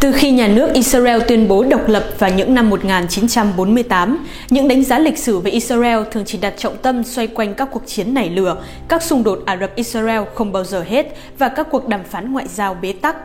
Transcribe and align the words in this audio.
Từ 0.00 0.12
khi 0.12 0.30
nhà 0.30 0.48
nước 0.48 0.72
Israel 0.74 1.20
tuyên 1.28 1.48
bố 1.48 1.64
độc 1.64 1.88
lập 1.88 2.04
vào 2.18 2.30
những 2.30 2.54
năm 2.54 2.70
1948, 2.70 4.26
những 4.50 4.68
đánh 4.68 4.84
giá 4.84 4.98
lịch 4.98 5.18
sử 5.18 5.38
về 5.38 5.50
Israel 5.50 5.98
thường 6.10 6.24
chỉ 6.26 6.38
đặt 6.38 6.54
trọng 6.58 6.76
tâm 6.76 7.04
xoay 7.04 7.26
quanh 7.26 7.54
các 7.54 7.68
cuộc 7.72 7.82
chiến 7.86 8.14
nảy 8.14 8.30
lửa, 8.30 8.62
các 8.88 9.02
xung 9.02 9.24
đột 9.24 9.42
Ả 9.46 9.56
Rập-Israel 9.56 10.24
không 10.34 10.52
bao 10.52 10.64
giờ 10.64 10.84
hết 10.88 11.16
và 11.38 11.48
các 11.48 11.66
cuộc 11.70 11.88
đàm 11.88 12.04
phán 12.04 12.32
ngoại 12.32 12.46
giao 12.48 12.74
bế 12.82 12.92
tắc. 12.92 13.16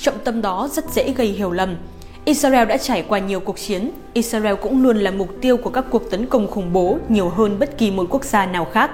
Trọng 0.00 0.18
tâm 0.24 0.42
đó 0.42 0.68
rất 0.72 0.84
dễ 0.92 1.12
gây 1.12 1.26
hiểu 1.26 1.50
lầm. 1.50 1.76
Israel 2.24 2.68
đã 2.68 2.76
trải 2.76 3.04
qua 3.08 3.18
nhiều 3.18 3.40
cuộc 3.40 3.58
chiến, 3.58 3.90
Israel 4.12 4.54
cũng 4.54 4.82
luôn 4.82 4.96
là 4.96 5.10
mục 5.10 5.28
tiêu 5.40 5.56
của 5.56 5.70
các 5.70 5.84
cuộc 5.90 6.10
tấn 6.10 6.26
công 6.26 6.48
khủng 6.48 6.72
bố 6.72 6.98
nhiều 7.08 7.28
hơn 7.28 7.58
bất 7.58 7.78
kỳ 7.78 7.90
một 7.90 8.06
quốc 8.10 8.24
gia 8.24 8.46
nào 8.46 8.64
khác, 8.64 8.90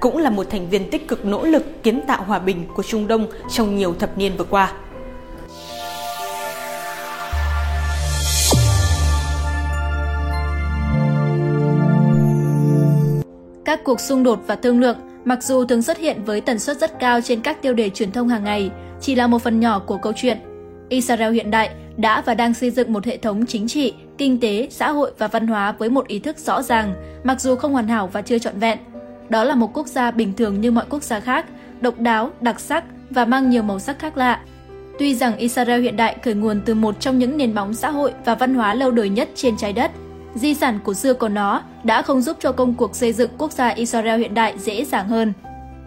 cũng 0.00 0.18
là 0.18 0.30
một 0.30 0.50
thành 0.50 0.70
viên 0.70 0.90
tích 0.90 1.08
cực 1.08 1.24
nỗ 1.24 1.44
lực 1.44 1.82
kiến 1.82 2.00
tạo 2.06 2.22
hòa 2.22 2.38
bình 2.38 2.64
của 2.74 2.82
Trung 2.82 3.06
Đông 3.06 3.26
trong 3.52 3.76
nhiều 3.76 3.94
thập 3.98 4.18
niên 4.18 4.32
vừa 4.36 4.44
qua. 4.44 4.72
Các 13.68 13.84
cuộc 13.84 14.00
xung 14.00 14.22
đột 14.22 14.42
và 14.46 14.56
thương 14.56 14.80
lượng, 14.80 14.96
mặc 15.24 15.42
dù 15.42 15.64
thường 15.64 15.82
xuất 15.82 15.98
hiện 15.98 16.24
với 16.24 16.40
tần 16.40 16.58
suất 16.58 16.78
rất 16.78 16.98
cao 17.00 17.20
trên 17.20 17.40
các 17.40 17.62
tiêu 17.62 17.74
đề 17.74 17.90
truyền 17.90 18.12
thông 18.12 18.28
hàng 18.28 18.44
ngày, 18.44 18.70
chỉ 19.00 19.14
là 19.14 19.26
một 19.26 19.42
phần 19.42 19.60
nhỏ 19.60 19.78
của 19.78 19.96
câu 19.96 20.12
chuyện. 20.16 20.38
Israel 20.88 21.32
hiện 21.32 21.50
đại 21.50 21.70
đã 21.96 22.20
và 22.20 22.34
đang 22.34 22.54
xây 22.54 22.70
dựng 22.70 22.92
một 22.92 23.04
hệ 23.04 23.16
thống 23.16 23.46
chính 23.46 23.68
trị, 23.68 23.94
kinh 24.18 24.40
tế, 24.40 24.68
xã 24.70 24.90
hội 24.90 25.12
và 25.18 25.28
văn 25.28 25.46
hóa 25.46 25.72
với 25.72 25.90
một 25.90 26.06
ý 26.06 26.18
thức 26.18 26.38
rõ 26.38 26.62
ràng, 26.62 26.94
mặc 27.24 27.40
dù 27.40 27.56
không 27.56 27.72
hoàn 27.72 27.88
hảo 27.88 28.06
và 28.06 28.22
chưa 28.22 28.38
trọn 28.38 28.58
vẹn. 28.58 28.78
Đó 29.28 29.44
là 29.44 29.54
một 29.54 29.70
quốc 29.74 29.86
gia 29.86 30.10
bình 30.10 30.32
thường 30.36 30.60
như 30.60 30.70
mọi 30.70 30.84
quốc 30.90 31.02
gia 31.02 31.20
khác, 31.20 31.46
độc 31.80 32.00
đáo, 32.00 32.30
đặc 32.40 32.60
sắc 32.60 32.84
và 33.10 33.24
mang 33.24 33.50
nhiều 33.50 33.62
màu 33.62 33.78
sắc 33.78 33.98
khác 33.98 34.16
lạ. 34.16 34.40
Tuy 34.98 35.14
rằng 35.14 35.36
Israel 35.36 35.82
hiện 35.82 35.96
đại 35.96 36.16
khởi 36.24 36.34
nguồn 36.34 36.60
từ 36.64 36.74
một 36.74 37.00
trong 37.00 37.18
những 37.18 37.36
nền 37.36 37.54
móng 37.54 37.74
xã 37.74 37.90
hội 37.90 38.12
và 38.24 38.34
văn 38.34 38.54
hóa 38.54 38.74
lâu 38.74 38.90
đời 38.90 39.08
nhất 39.08 39.28
trên 39.34 39.56
trái 39.56 39.72
đất, 39.72 39.90
di 40.38 40.54
sản 40.54 40.78
cổ 40.84 40.94
xưa 40.94 41.14
của 41.14 41.28
nó 41.28 41.62
đã 41.84 42.02
không 42.02 42.20
giúp 42.20 42.36
cho 42.40 42.52
công 42.52 42.74
cuộc 42.74 42.96
xây 42.96 43.12
dựng 43.12 43.30
quốc 43.38 43.52
gia 43.52 43.68
Israel 43.68 44.20
hiện 44.20 44.34
đại 44.34 44.58
dễ 44.58 44.84
dàng 44.84 45.08
hơn. 45.08 45.32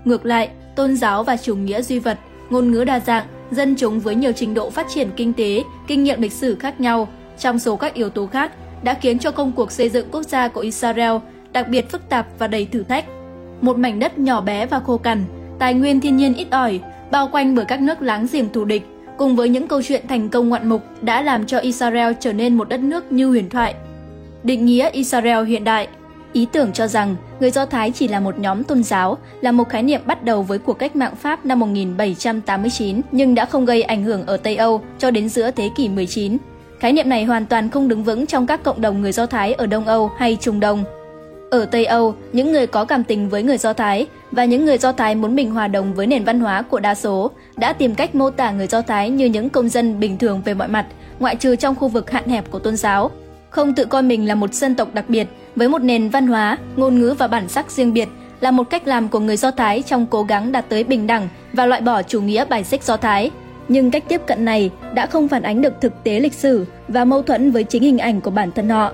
Ngược 0.05 0.25
lại, 0.25 0.49
tôn 0.75 0.95
giáo 0.95 1.23
và 1.23 1.37
chủ 1.37 1.55
nghĩa 1.55 1.81
duy 1.81 1.99
vật, 1.99 2.19
ngôn 2.49 2.71
ngữ 2.71 2.83
đa 2.83 2.99
dạng, 2.99 3.25
dân 3.51 3.75
chúng 3.77 3.99
với 3.99 4.15
nhiều 4.15 4.31
trình 4.31 4.53
độ 4.53 4.69
phát 4.69 4.87
triển 4.93 5.09
kinh 5.15 5.33
tế, 5.33 5.63
kinh 5.87 6.03
nghiệm 6.03 6.21
lịch 6.21 6.31
sử 6.31 6.55
khác 6.55 6.79
nhau, 6.79 7.07
trong 7.39 7.59
số 7.59 7.75
các 7.75 7.93
yếu 7.93 8.09
tố 8.09 8.27
khác 8.27 8.51
đã 8.83 8.93
khiến 8.93 9.19
cho 9.19 9.31
công 9.31 9.51
cuộc 9.51 9.71
xây 9.71 9.89
dựng 9.89 10.07
quốc 10.11 10.23
gia 10.23 10.47
của 10.47 10.61
Israel 10.61 11.17
đặc 11.51 11.67
biệt 11.69 11.91
phức 11.91 12.09
tạp 12.09 12.27
và 12.39 12.47
đầy 12.47 12.65
thử 12.65 12.83
thách. 12.83 13.05
Một 13.61 13.77
mảnh 13.77 13.99
đất 13.99 14.19
nhỏ 14.19 14.41
bé 14.41 14.65
và 14.65 14.79
khô 14.79 14.97
cằn, 14.97 15.23
tài 15.59 15.73
nguyên 15.73 15.99
thiên 16.01 16.17
nhiên 16.17 16.33
ít 16.33 16.47
ỏi, 16.51 16.79
bao 17.11 17.27
quanh 17.31 17.55
bởi 17.55 17.65
các 17.65 17.81
nước 17.81 18.01
láng 18.01 18.27
giềng 18.31 18.49
thù 18.49 18.65
địch, 18.65 18.83
cùng 19.17 19.35
với 19.35 19.49
những 19.49 19.67
câu 19.67 19.81
chuyện 19.81 20.07
thành 20.07 20.29
công 20.29 20.49
ngoạn 20.49 20.69
mục 20.69 20.81
đã 21.01 21.21
làm 21.21 21.45
cho 21.45 21.57
Israel 21.57 22.13
trở 22.19 22.33
nên 22.33 22.57
một 22.57 22.69
đất 22.69 22.79
nước 22.79 23.11
như 23.11 23.29
huyền 23.29 23.49
thoại. 23.49 23.75
Định 24.43 24.65
nghĩa 24.65 24.89
Israel 24.89 25.45
hiện 25.45 25.63
đại 25.63 25.87
Ý 26.33 26.47
tưởng 26.51 26.71
cho 26.71 26.87
rằng 26.87 27.15
người 27.39 27.51
Do 27.51 27.65
Thái 27.65 27.91
chỉ 27.91 28.07
là 28.07 28.19
một 28.19 28.39
nhóm 28.39 28.63
tôn 28.63 28.83
giáo, 28.83 29.17
là 29.41 29.51
một 29.51 29.69
khái 29.69 29.83
niệm 29.83 30.01
bắt 30.05 30.23
đầu 30.23 30.43
với 30.43 30.59
cuộc 30.59 30.73
cách 30.73 30.95
mạng 30.95 31.15
Pháp 31.15 31.45
năm 31.45 31.59
1789 31.59 33.01
nhưng 33.11 33.35
đã 33.35 33.45
không 33.45 33.65
gây 33.65 33.81
ảnh 33.83 34.03
hưởng 34.03 34.25
ở 34.25 34.37
Tây 34.37 34.55
Âu 34.55 34.81
cho 34.99 35.11
đến 35.11 35.29
giữa 35.29 35.51
thế 35.51 35.69
kỷ 35.75 35.89
19. 35.89 36.37
Khái 36.79 36.93
niệm 36.93 37.09
này 37.09 37.25
hoàn 37.25 37.45
toàn 37.45 37.69
không 37.69 37.87
đứng 37.87 38.03
vững 38.03 38.25
trong 38.25 38.47
các 38.47 38.63
cộng 38.63 38.81
đồng 38.81 39.01
người 39.01 39.11
Do 39.11 39.25
Thái 39.25 39.53
ở 39.53 39.65
Đông 39.65 39.85
Âu 39.85 40.11
hay 40.17 40.37
Trung 40.41 40.59
Đông. 40.59 40.83
Ở 41.51 41.65
Tây 41.65 41.85
Âu, 41.85 42.15
những 42.33 42.51
người 42.51 42.67
có 42.67 42.85
cảm 42.85 43.03
tình 43.03 43.29
với 43.29 43.43
người 43.43 43.57
Do 43.57 43.73
Thái 43.73 44.07
và 44.31 44.45
những 44.45 44.65
người 44.65 44.77
Do 44.77 44.91
Thái 44.91 45.15
muốn 45.15 45.35
mình 45.35 45.51
hòa 45.51 45.67
đồng 45.67 45.93
với 45.93 46.07
nền 46.07 46.23
văn 46.23 46.39
hóa 46.39 46.61
của 46.61 46.79
đa 46.79 46.95
số 46.95 47.31
đã 47.57 47.73
tìm 47.73 47.95
cách 47.95 48.15
mô 48.15 48.29
tả 48.29 48.51
người 48.51 48.67
Do 48.67 48.81
Thái 48.81 49.09
như 49.09 49.25
những 49.25 49.49
công 49.49 49.69
dân 49.69 49.99
bình 49.99 50.17
thường 50.17 50.41
về 50.45 50.53
mọi 50.53 50.67
mặt, 50.67 50.85
ngoại 51.19 51.35
trừ 51.35 51.55
trong 51.55 51.75
khu 51.75 51.87
vực 51.87 52.11
hạn 52.11 52.27
hẹp 52.27 52.51
của 52.51 52.59
tôn 52.59 52.77
giáo. 52.77 53.11
Không 53.51 53.73
tự 53.73 53.85
coi 53.85 54.03
mình 54.03 54.27
là 54.27 54.35
một 54.35 54.53
dân 54.53 54.75
tộc 54.75 54.93
đặc 54.93 55.05
biệt 55.07 55.27
với 55.55 55.69
một 55.69 55.81
nền 55.81 56.09
văn 56.09 56.27
hóa, 56.27 56.57
ngôn 56.75 56.99
ngữ 56.99 57.15
và 57.17 57.27
bản 57.27 57.47
sắc 57.47 57.71
riêng 57.71 57.93
biệt 57.93 58.09
là 58.39 58.51
một 58.51 58.69
cách 58.69 58.87
làm 58.87 59.07
của 59.07 59.19
người 59.19 59.37
Do 59.37 59.51
Thái 59.51 59.81
trong 59.81 60.05
cố 60.05 60.23
gắng 60.23 60.51
đạt 60.51 60.69
tới 60.69 60.83
bình 60.83 61.07
đẳng 61.07 61.27
và 61.53 61.65
loại 61.65 61.81
bỏ 61.81 62.03
chủ 62.03 62.21
nghĩa 62.21 62.45
bài 62.45 62.63
xích 62.63 62.83
Do 62.83 62.97
Thái. 62.97 63.31
Nhưng 63.67 63.91
cách 63.91 64.03
tiếp 64.07 64.21
cận 64.27 64.45
này 64.45 64.71
đã 64.93 65.05
không 65.05 65.27
phản 65.27 65.43
ánh 65.43 65.61
được 65.61 65.73
thực 65.81 66.03
tế 66.03 66.19
lịch 66.19 66.33
sử 66.33 66.65
và 66.87 67.05
mâu 67.05 67.21
thuẫn 67.21 67.51
với 67.51 67.63
chính 67.63 67.83
hình 67.83 67.97
ảnh 67.97 68.21
của 68.21 68.31
bản 68.31 68.51
thân 68.51 68.69
họ. 68.69 68.91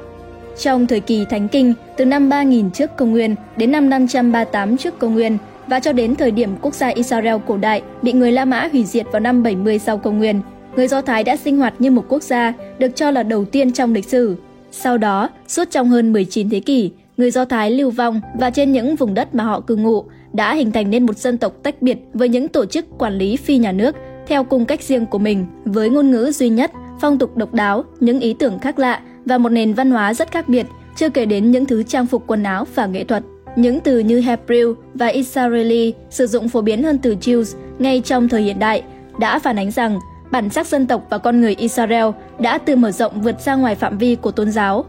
Trong 0.57 0.87
thời 0.87 0.99
kỳ 0.99 1.25
Thánh 1.29 1.47
Kinh, 1.47 1.73
từ 1.97 2.05
năm 2.05 2.29
3000 2.29 2.71
trước 2.71 2.95
công 2.97 3.11
nguyên 3.11 3.35
đến 3.57 3.71
năm 3.71 3.89
538 3.89 4.77
trước 4.77 4.99
công 4.99 5.13
nguyên 5.13 5.37
và 5.67 5.79
cho 5.79 5.91
đến 5.91 6.15
thời 6.15 6.31
điểm 6.31 6.55
quốc 6.61 6.73
gia 6.73 6.87
Israel 6.87 7.35
cổ 7.47 7.57
đại 7.57 7.81
bị 8.01 8.13
người 8.13 8.31
La 8.31 8.45
Mã 8.45 8.69
hủy 8.71 8.85
diệt 8.85 9.05
vào 9.11 9.19
năm 9.19 9.43
70 9.43 9.79
sau 9.79 9.97
công 9.97 10.17
nguyên, 10.17 10.41
người 10.75 10.87
Do 10.87 11.01
Thái 11.01 11.23
đã 11.23 11.35
sinh 11.35 11.57
hoạt 11.57 11.73
như 11.79 11.91
một 11.91 12.05
quốc 12.09 12.23
gia 12.23 12.53
được 12.79 12.95
cho 12.95 13.11
là 13.11 13.23
đầu 13.23 13.45
tiên 13.45 13.73
trong 13.73 13.93
lịch 13.93 14.09
sử 14.09 14.35
sau 14.71 14.97
đó, 14.97 15.29
suốt 15.47 15.71
trong 15.71 15.89
hơn 15.89 16.13
19 16.13 16.49
thế 16.49 16.59
kỷ, 16.59 16.91
người 17.17 17.31
Do 17.31 17.45
Thái 17.45 17.71
lưu 17.71 17.91
vong 17.91 18.21
và 18.39 18.49
trên 18.49 18.71
những 18.71 18.95
vùng 18.95 19.13
đất 19.13 19.35
mà 19.35 19.43
họ 19.43 19.59
cư 19.59 19.75
ngụ 19.75 20.03
đã 20.33 20.55
hình 20.55 20.71
thành 20.71 20.89
nên 20.89 21.05
một 21.05 21.17
dân 21.17 21.37
tộc 21.37 21.53
tách 21.63 21.81
biệt 21.81 21.97
với 22.13 22.29
những 22.29 22.47
tổ 22.47 22.65
chức 22.65 22.85
quản 22.97 23.17
lý 23.17 23.37
phi 23.37 23.57
nhà 23.57 23.71
nước 23.71 23.95
theo 24.27 24.43
cung 24.43 24.65
cách 24.65 24.83
riêng 24.83 25.05
của 25.05 25.19
mình, 25.19 25.45
với 25.65 25.89
ngôn 25.89 26.11
ngữ 26.11 26.31
duy 26.31 26.49
nhất, 26.49 26.71
phong 27.01 27.17
tục 27.17 27.37
độc 27.37 27.53
đáo, 27.53 27.83
những 27.99 28.19
ý 28.19 28.35
tưởng 28.39 28.59
khác 28.59 28.79
lạ 28.79 29.01
và 29.25 29.37
một 29.37 29.49
nền 29.49 29.73
văn 29.73 29.91
hóa 29.91 30.13
rất 30.13 30.31
khác 30.31 30.49
biệt, 30.49 30.65
chưa 30.95 31.09
kể 31.09 31.25
đến 31.25 31.51
những 31.51 31.65
thứ 31.65 31.83
trang 31.83 32.05
phục 32.05 32.23
quần 32.27 32.43
áo 32.43 32.65
và 32.75 32.85
nghệ 32.85 33.03
thuật. 33.03 33.23
Những 33.55 33.79
từ 33.79 33.99
như 33.99 34.21
Hebrew 34.21 34.73
và 34.93 35.07
Israeli 35.07 35.93
sử 36.09 36.27
dụng 36.27 36.49
phổ 36.49 36.61
biến 36.61 36.83
hơn 36.83 36.97
từ 36.97 37.15
Jews 37.21 37.57
ngay 37.79 38.01
trong 38.05 38.29
thời 38.29 38.41
hiện 38.41 38.59
đại 38.59 38.83
đã 39.19 39.39
phản 39.39 39.59
ánh 39.59 39.71
rằng 39.71 39.99
bản 40.31 40.49
sắc 40.49 40.67
dân 40.67 40.87
tộc 40.87 41.07
và 41.09 41.17
con 41.17 41.41
người 41.41 41.55
Israel 41.55 42.05
đã 42.39 42.57
từ 42.57 42.75
mở 42.75 42.91
rộng 42.91 43.21
vượt 43.21 43.41
ra 43.41 43.55
ngoài 43.55 43.75
phạm 43.75 43.97
vi 43.97 44.15
của 44.15 44.31
tôn 44.31 44.51
giáo. 44.51 44.85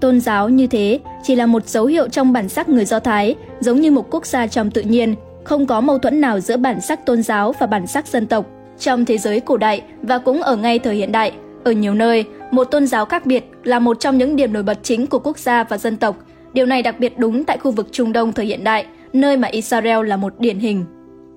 Tôn 0.00 0.20
giáo 0.20 0.48
như 0.48 0.66
thế 0.66 1.00
chỉ 1.22 1.34
là 1.34 1.46
một 1.46 1.68
dấu 1.68 1.86
hiệu 1.86 2.08
trong 2.08 2.32
bản 2.32 2.48
sắc 2.48 2.68
người 2.68 2.84
Do 2.84 3.00
Thái, 3.00 3.34
giống 3.60 3.80
như 3.80 3.90
một 3.90 4.06
quốc 4.10 4.26
gia 4.26 4.46
trong 4.46 4.70
tự 4.70 4.82
nhiên, 4.82 5.14
không 5.44 5.66
có 5.66 5.80
mâu 5.80 5.98
thuẫn 5.98 6.20
nào 6.20 6.40
giữa 6.40 6.56
bản 6.56 6.80
sắc 6.80 7.06
tôn 7.06 7.22
giáo 7.22 7.54
và 7.58 7.66
bản 7.66 7.86
sắc 7.86 8.06
dân 8.06 8.26
tộc. 8.26 8.46
Trong 8.78 9.04
thế 9.04 9.18
giới 9.18 9.40
cổ 9.40 9.56
đại 9.56 9.82
và 10.02 10.18
cũng 10.18 10.42
ở 10.42 10.56
ngay 10.56 10.78
thời 10.78 10.94
hiện 10.94 11.12
đại, 11.12 11.32
ở 11.64 11.72
nhiều 11.72 11.94
nơi, 11.94 12.24
một 12.50 12.64
tôn 12.64 12.86
giáo 12.86 13.04
khác 13.04 13.26
biệt 13.26 13.44
là 13.64 13.78
một 13.78 14.00
trong 14.00 14.18
những 14.18 14.36
điểm 14.36 14.52
nổi 14.52 14.62
bật 14.62 14.78
chính 14.82 15.06
của 15.06 15.18
quốc 15.18 15.38
gia 15.38 15.64
và 15.64 15.78
dân 15.78 15.96
tộc. 15.96 16.16
Điều 16.52 16.66
này 16.66 16.82
đặc 16.82 17.00
biệt 17.00 17.18
đúng 17.18 17.44
tại 17.44 17.58
khu 17.58 17.70
vực 17.70 17.88
Trung 17.92 18.12
Đông 18.12 18.32
thời 18.32 18.46
hiện 18.46 18.64
đại, 18.64 18.86
nơi 19.12 19.36
mà 19.36 19.48
Israel 19.48 20.06
là 20.08 20.16
một 20.16 20.34
điển 20.38 20.58
hình. 20.58 20.84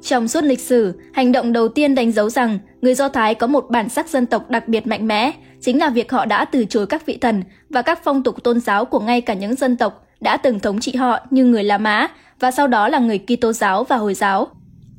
Trong 0.01 0.27
suốt 0.27 0.43
lịch 0.43 0.59
sử, 0.59 0.99
hành 1.13 1.31
động 1.31 1.53
đầu 1.53 1.67
tiên 1.67 1.95
đánh 1.95 2.11
dấu 2.11 2.29
rằng 2.29 2.59
người 2.81 2.95
Do 2.95 3.09
Thái 3.09 3.35
có 3.35 3.47
một 3.47 3.65
bản 3.69 3.89
sắc 3.89 4.09
dân 4.09 4.25
tộc 4.25 4.49
đặc 4.49 4.67
biệt 4.67 4.87
mạnh 4.87 5.07
mẽ, 5.07 5.31
chính 5.61 5.79
là 5.79 5.89
việc 5.89 6.11
họ 6.11 6.25
đã 6.25 6.45
từ 6.45 6.65
chối 6.65 6.87
các 6.87 7.05
vị 7.05 7.17
thần 7.21 7.43
và 7.69 7.81
các 7.81 7.99
phong 8.03 8.23
tục 8.23 8.43
tôn 8.43 8.59
giáo 8.59 8.85
của 8.85 8.99
ngay 8.99 9.21
cả 9.21 9.33
những 9.33 9.55
dân 9.55 9.77
tộc 9.77 10.07
đã 10.19 10.37
từng 10.37 10.59
thống 10.59 10.79
trị 10.79 10.95
họ 10.95 11.19
như 11.29 11.45
người 11.45 11.63
La 11.63 11.77
Mã 11.77 12.07
và 12.39 12.51
sau 12.51 12.67
đó 12.67 12.87
là 12.87 12.99
người 12.99 13.19
Kitô 13.19 13.53
giáo 13.53 13.83
và 13.83 13.95
Hồi 13.95 14.13
giáo. 14.13 14.47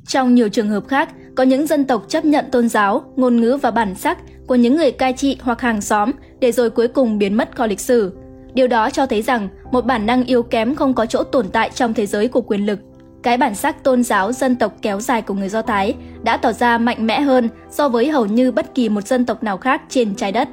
Trong 0.07 0.35
nhiều 0.35 0.49
trường 0.49 0.69
hợp 0.69 0.87
khác, 0.87 1.09
có 1.35 1.43
những 1.43 1.67
dân 1.67 1.85
tộc 1.85 2.05
chấp 2.07 2.25
nhận 2.25 2.45
tôn 2.51 2.69
giáo, 2.69 3.03
ngôn 3.15 3.41
ngữ 3.41 3.57
và 3.61 3.71
bản 3.71 3.95
sắc 3.95 4.17
của 4.47 4.55
những 4.55 4.75
người 4.75 4.91
cai 4.91 5.13
trị 5.13 5.37
hoặc 5.41 5.61
hàng 5.61 5.81
xóm 5.81 6.11
để 6.39 6.51
rồi 6.51 6.69
cuối 6.69 6.87
cùng 6.87 7.17
biến 7.17 7.33
mất 7.33 7.55
khỏi 7.55 7.67
lịch 7.67 7.79
sử. 7.79 8.13
Điều 8.53 8.67
đó 8.67 8.89
cho 8.89 9.05
thấy 9.05 9.21
rằng 9.21 9.49
một 9.71 9.85
bản 9.85 10.05
năng 10.05 10.25
yếu 10.25 10.43
kém 10.43 10.75
không 10.75 10.93
có 10.93 11.05
chỗ 11.05 11.23
tồn 11.23 11.49
tại 11.49 11.71
trong 11.75 11.93
thế 11.93 12.05
giới 12.05 12.27
của 12.27 12.41
quyền 12.41 12.65
lực 12.65 12.79
cái 13.23 13.37
bản 13.37 13.55
sắc 13.55 13.83
tôn 13.83 14.03
giáo 14.03 14.31
dân 14.31 14.55
tộc 14.55 14.73
kéo 14.81 14.99
dài 14.99 15.21
của 15.21 15.33
người 15.33 15.49
Do 15.49 15.61
Thái 15.61 15.93
đã 16.23 16.37
tỏ 16.37 16.51
ra 16.51 16.77
mạnh 16.77 17.07
mẽ 17.07 17.21
hơn 17.21 17.49
so 17.69 17.89
với 17.89 18.09
hầu 18.09 18.25
như 18.25 18.51
bất 18.51 18.75
kỳ 18.75 18.89
một 18.89 19.07
dân 19.07 19.25
tộc 19.25 19.43
nào 19.43 19.57
khác 19.57 19.81
trên 19.89 20.15
trái 20.15 20.31
đất. 20.31 20.47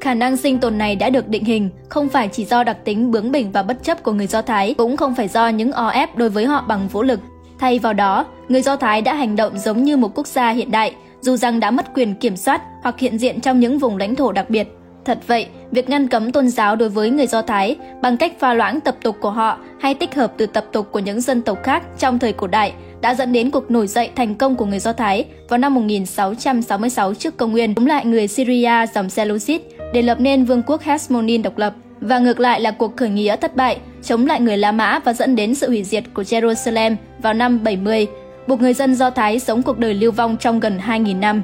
Khả 0.00 0.14
năng 0.14 0.36
sinh 0.36 0.58
tồn 0.58 0.78
này 0.78 0.96
đã 0.96 1.10
được 1.10 1.28
định 1.28 1.44
hình 1.44 1.70
không 1.88 2.08
phải 2.08 2.28
chỉ 2.28 2.44
do 2.44 2.64
đặc 2.64 2.76
tính 2.84 3.10
bướng 3.10 3.32
bỉnh 3.32 3.52
và 3.52 3.62
bất 3.62 3.84
chấp 3.84 4.02
của 4.02 4.12
người 4.12 4.26
Do 4.26 4.42
Thái, 4.42 4.74
cũng 4.74 4.96
không 4.96 5.14
phải 5.14 5.28
do 5.28 5.48
những 5.48 5.72
o 5.72 5.88
ép 5.88 6.16
đối 6.16 6.30
với 6.30 6.46
họ 6.46 6.64
bằng 6.68 6.88
vũ 6.88 7.02
lực. 7.02 7.20
Thay 7.58 7.78
vào 7.78 7.92
đó, 7.92 8.26
người 8.48 8.62
Do 8.62 8.76
Thái 8.76 9.02
đã 9.02 9.14
hành 9.14 9.36
động 9.36 9.58
giống 9.58 9.84
như 9.84 9.96
một 9.96 10.14
quốc 10.14 10.26
gia 10.26 10.50
hiện 10.50 10.70
đại, 10.70 10.94
dù 11.20 11.36
rằng 11.36 11.60
đã 11.60 11.70
mất 11.70 11.94
quyền 11.94 12.14
kiểm 12.14 12.36
soát 12.36 12.62
hoặc 12.82 12.98
hiện 12.98 13.18
diện 13.18 13.40
trong 13.40 13.60
những 13.60 13.78
vùng 13.78 13.96
lãnh 13.96 14.14
thổ 14.14 14.32
đặc 14.32 14.50
biệt. 14.50 14.68
Thật 15.04 15.18
vậy, 15.26 15.46
việc 15.72 15.90
ngăn 15.90 16.08
cấm 16.08 16.32
tôn 16.32 16.48
giáo 16.48 16.76
đối 16.76 16.88
với 16.88 17.10
người 17.10 17.26
Do 17.26 17.42
Thái 17.42 17.76
bằng 18.02 18.16
cách 18.16 18.32
pha 18.38 18.54
loãng 18.54 18.80
tập 18.80 18.96
tục 19.02 19.16
của 19.20 19.30
họ 19.30 19.58
hay 19.80 19.94
tích 19.94 20.14
hợp 20.14 20.32
từ 20.36 20.46
tập 20.46 20.64
tục 20.72 20.88
của 20.92 20.98
những 20.98 21.20
dân 21.20 21.42
tộc 21.42 21.58
khác 21.62 21.82
trong 21.98 22.18
thời 22.18 22.32
cổ 22.32 22.46
đại 22.46 22.72
đã 23.00 23.14
dẫn 23.14 23.32
đến 23.32 23.50
cuộc 23.50 23.70
nổi 23.70 23.86
dậy 23.86 24.10
thành 24.16 24.34
công 24.34 24.56
của 24.56 24.66
người 24.66 24.78
Do 24.78 24.92
Thái 24.92 25.24
vào 25.48 25.58
năm 25.58 25.74
1666 25.74 27.14
trước 27.14 27.36
công 27.36 27.52
nguyên 27.52 27.74
chống 27.74 27.86
lại 27.86 28.04
người 28.04 28.28
Syria 28.28 28.86
dòng 28.94 29.10
Seleucid 29.10 29.60
để 29.92 30.02
lập 30.02 30.20
nên 30.20 30.44
vương 30.44 30.62
quốc 30.66 30.82
Hasmonean 30.82 31.42
độc 31.42 31.58
lập 31.58 31.74
và 32.00 32.18
ngược 32.18 32.40
lại 32.40 32.60
là 32.60 32.70
cuộc 32.70 32.96
khởi 32.96 33.08
nghĩa 33.08 33.36
thất 33.36 33.56
bại 33.56 33.78
chống 34.02 34.26
lại 34.26 34.40
người 34.40 34.56
La 34.56 34.72
Mã 34.72 34.98
và 35.04 35.12
dẫn 35.12 35.36
đến 35.36 35.54
sự 35.54 35.68
hủy 35.68 35.84
diệt 35.84 36.04
của 36.14 36.22
Jerusalem 36.22 36.96
vào 37.18 37.34
năm 37.34 37.64
70, 37.64 38.06
buộc 38.46 38.60
người 38.60 38.74
dân 38.74 38.94
Do 38.94 39.10
Thái 39.10 39.40
sống 39.40 39.62
cuộc 39.62 39.78
đời 39.78 39.94
lưu 39.94 40.12
vong 40.12 40.36
trong 40.40 40.60
gần 40.60 40.78
2.000 40.86 41.18
năm. 41.18 41.42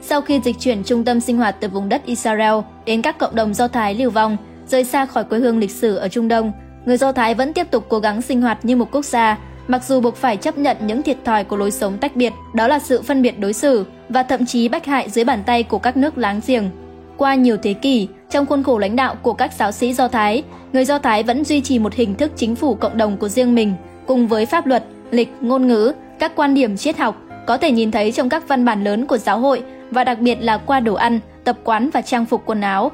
Sau 0.00 0.20
khi 0.20 0.40
dịch 0.40 0.56
chuyển 0.58 0.82
trung 0.84 1.04
tâm 1.04 1.20
sinh 1.20 1.38
hoạt 1.38 1.56
từ 1.60 1.68
vùng 1.68 1.88
đất 1.88 2.04
Israel 2.04 2.54
đến 2.86 3.02
các 3.02 3.18
cộng 3.18 3.34
đồng 3.34 3.54
Do 3.54 3.68
Thái 3.68 3.94
lưu 3.94 4.10
vong, 4.10 4.36
rời 4.66 4.84
xa 4.84 5.06
khỏi 5.06 5.24
quê 5.24 5.38
hương 5.38 5.58
lịch 5.58 5.70
sử 5.70 5.96
ở 5.96 6.08
Trung 6.08 6.28
Đông, 6.28 6.52
người 6.84 6.96
Do 6.96 7.12
Thái 7.12 7.34
vẫn 7.34 7.52
tiếp 7.52 7.70
tục 7.70 7.86
cố 7.88 7.98
gắng 7.98 8.22
sinh 8.22 8.42
hoạt 8.42 8.64
như 8.64 8.76
một 8.76 8.88
quốc 8.92 9.04
gia, 9.04 9.38
mặc 9.68 9.84
dù 9.84 10.00
buộc 10.00 10.16
phải 10.16 10.36
chấp 10.36 10.58
nhận 10.58 10.76
những 10.86 11.02
thiệt 11.02 11.16
thòi 11.24 11.44
của 11.44 11.56
lối 11.56 11.70
sống 11.70 11.98
tách 11.98 12.16
biệt, 12.16 12.32
đó 12.54 12.68
là 12.68 12.78
sự 12.78 13.02
phân 13.02 13.22
biệt 13.22 13.38
đối 13.38 13.52
xử 13.52 13.86
và 14.08 14.22
thậm 14.22 14.46
chí 14.46 14.68
bách 14.68 14.86
hại 14.86 15.10
dưới 15.10 15.24
bàn 15.24 15.42
tay 15.46 15.62
của 15.62 15.78
các 15.78 15.96
nước 15.96 16.18
láng 16.18 16.40
giềng. 16.46 16.70
qua 17.16 17.34
nhiều 17.34 17.56
thế 17.62 17.72
kỷ, 17.72 18.08
trong 18.30 18.46
khuôn 18.46 18.62
khổ 18.62 18.78
lãnh 18.78 18.96
đạo 18.96 19.14
của 19.22 19.32
các 19.32 19.52
giáo 19.52 19.72
sĩ 19.72 19.94
Do 19.94 20.08
Thái, 20.08 20.42
người 20.72 20.84
Do 20.84 20.98
Thái 20.98 21.22
vẫn 21.22 21.44
duy 21.44 21.60
trì 21.60 21.78
một 21.78 21.94
hình 21.94 22.14
thức 22.14 22.32
chính 22.36 22.54
phủ 22.54 22.74
cộng 22.74 22.96
đồng 22.96 23.16
của 23.16 23.28
riêng 23.28 23.54
mình, 23.54 23.74
cùng 24.06 24.28
với 24.28 24.46
pháp 24.46 24.66
luật, 24.66 24.84
lịch, 25.10 25.32
ngôn 25.40 25.66
ngữ, 25.66 25.92
các 26.18 26.32
quan 26.36 26.54
điểm 26.54 26.76
triết 26.76 26.98
học 26.98 27.22
có 27.46 27.56
thể 27.56 27.70
nhìn 27.70 27.90
thấy 27.90 28.12
trong 28.12 28.28
các 28.28 28.48
văn 28.48 28.64
bản 28.64 28.84
lớn 28.84 29.06
của 29.06 29.18
giáo 29.18 29.38
hội 29.38 29.62
và 29.90 30.04
đặc 30.04 30.18
biệt 30.18 30.38
là 30.40 30.56
qua 30.56 30.80
đồ 30.80 30.94
ăn, 30.94 31.20
tập 31.44 31.58
quán 31.64 31.90
và 31.92 32.02
trang 32.02 32.26
phục 32.26 32.42
quần 32.46 32.60
áo. 32.60 32.90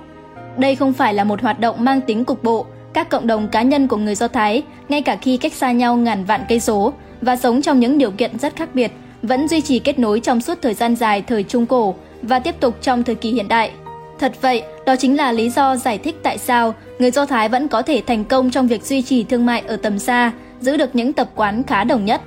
Đây 0.59 0.77
không 0.77 0.93
phải 0.93 1.15
là 1.15 1.25
một 1.25 1.43
hoạt 1.43 1.61
động 1.61 1.77
mang 1.79 2.01
tính 2.01 2.25
cục 2.25 2.43
bộ, 2.43 2.67
các 2.93 3.09
cộng 3.09 3.27
đồng 3.27 3.49
cá 3.49 3.63
nhân 3.63 3.89
của 3.89 3.97
người 3.97 4.15
Do 4.15 4.29
Thái, 4.29 4.63
ngay 4.89 5.03
cả 5.03 5.17
khi 5.17 5.37
cách 5.37 5.53
xa 5.53 5.73
nhau 5.73 5.97
ngàn 5.97 6.25
vạn 6.25 6.45
cây 6.49 6.61
số 6.61 6.93
và 7.21 7.37
sống 7.37 7.63
trong 7.63 7.81
những 7.81 7.99
điều 7.99 8.11
kiện 8.11 8.39
rất 8.39 8.57
khác 8.57 8.69
biệt, 8.75 8.93
vẫn 9.23 9.49
duy 9.49 9.61
trì 9.61 9.79
kết 9.79 9.99
nối 9.99 10.21
trong 10.21 10.41
suốt 10.41 10.59
thời 10.63 10.75
gian 10.75 10.97
dài 10.97 11.23
thời 11.23 11.43
Trung 11.43 11.67
Cổ 11.67 11.95
và 12.23 12.39
tiếp 12.39 12.55
tục 12.61 12.77
trong 12.81 13.03
thời 13.03 13.15
kỳ 13.15 13.31
hiện 13.31 13.49
đại. 13.49 13.71
Thật 14.19 14.33
vậy, 14.41 14.63
đó 14.87 14.97
chính 14.97 15.17
là 15.17 15.33
lý 15.33 15.51
do 15.51 15.77
giải 15.77 15.99
thích 15.99 16.17
tại 16.23 16.39
sao 16.39 16.75
người 16.99 17.11
Do 17.11 17.27
Thái 17.27 17.49
vẫn 17.49 17.69
có 17.69 17.83
thể 17.83 18.03
thành 18.07 18.25
công 18.25 18.51
trong 18.51 18.67
việc 18.67 18.85
duy 18.85 19.03
trì 19.03 19.25
thương 19.25 19.47
mại 19.47 19.63
ở 19.67 19.77
tầm 19.77 19.99
xa, 19.99 20.33
giữ 20.61 20.77
được 20.77 20.97
những 20.97 21.13
tập 21.13 21.29
quán 21.35 21.63
khá 21.63 21.85
đồng 21.85 22.05
nhất. 22.05 22.21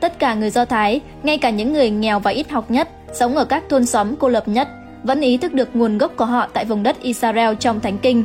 Tất 0.00 0.18
cả 0.18 0.34
người 0.34 0.50
Do 0.50 0.64
Thái, 0.64 1.00
ngay 1.22 1.38
cả 1.38 1.50
những 1.50 1.72
người 1.72 1.90
nghèo 1.90 2.20
và 2.20 2.30
ít 2.30 2.50
học 2.50 2.70
nhất, 2.70 2.88
sống 3.12 3.36
ở 3.36 3.44
các 3.44 3.64
thôn 3.68 3.86
xóm 3.86 4.16
cô 4.16 4.28
lập 4.28 4.48
nhất, 4.48 4.68
vẫn 5.02 5.20
ý 5.20 5.36
thức 5.36 5.52
được 5.52 5.68
nguồn 5.76 5.98
gốc 5.98 6.12
của 6.16 6.24
họ 6.24 6.48
tại 6.52 6.64
vùng 6.64 6.82
đất 6.82 7.00
Israel 7.02 7.54
trong 7.60 7.80
Thánh 7.80 7.98
Kinh. 7.98 8.24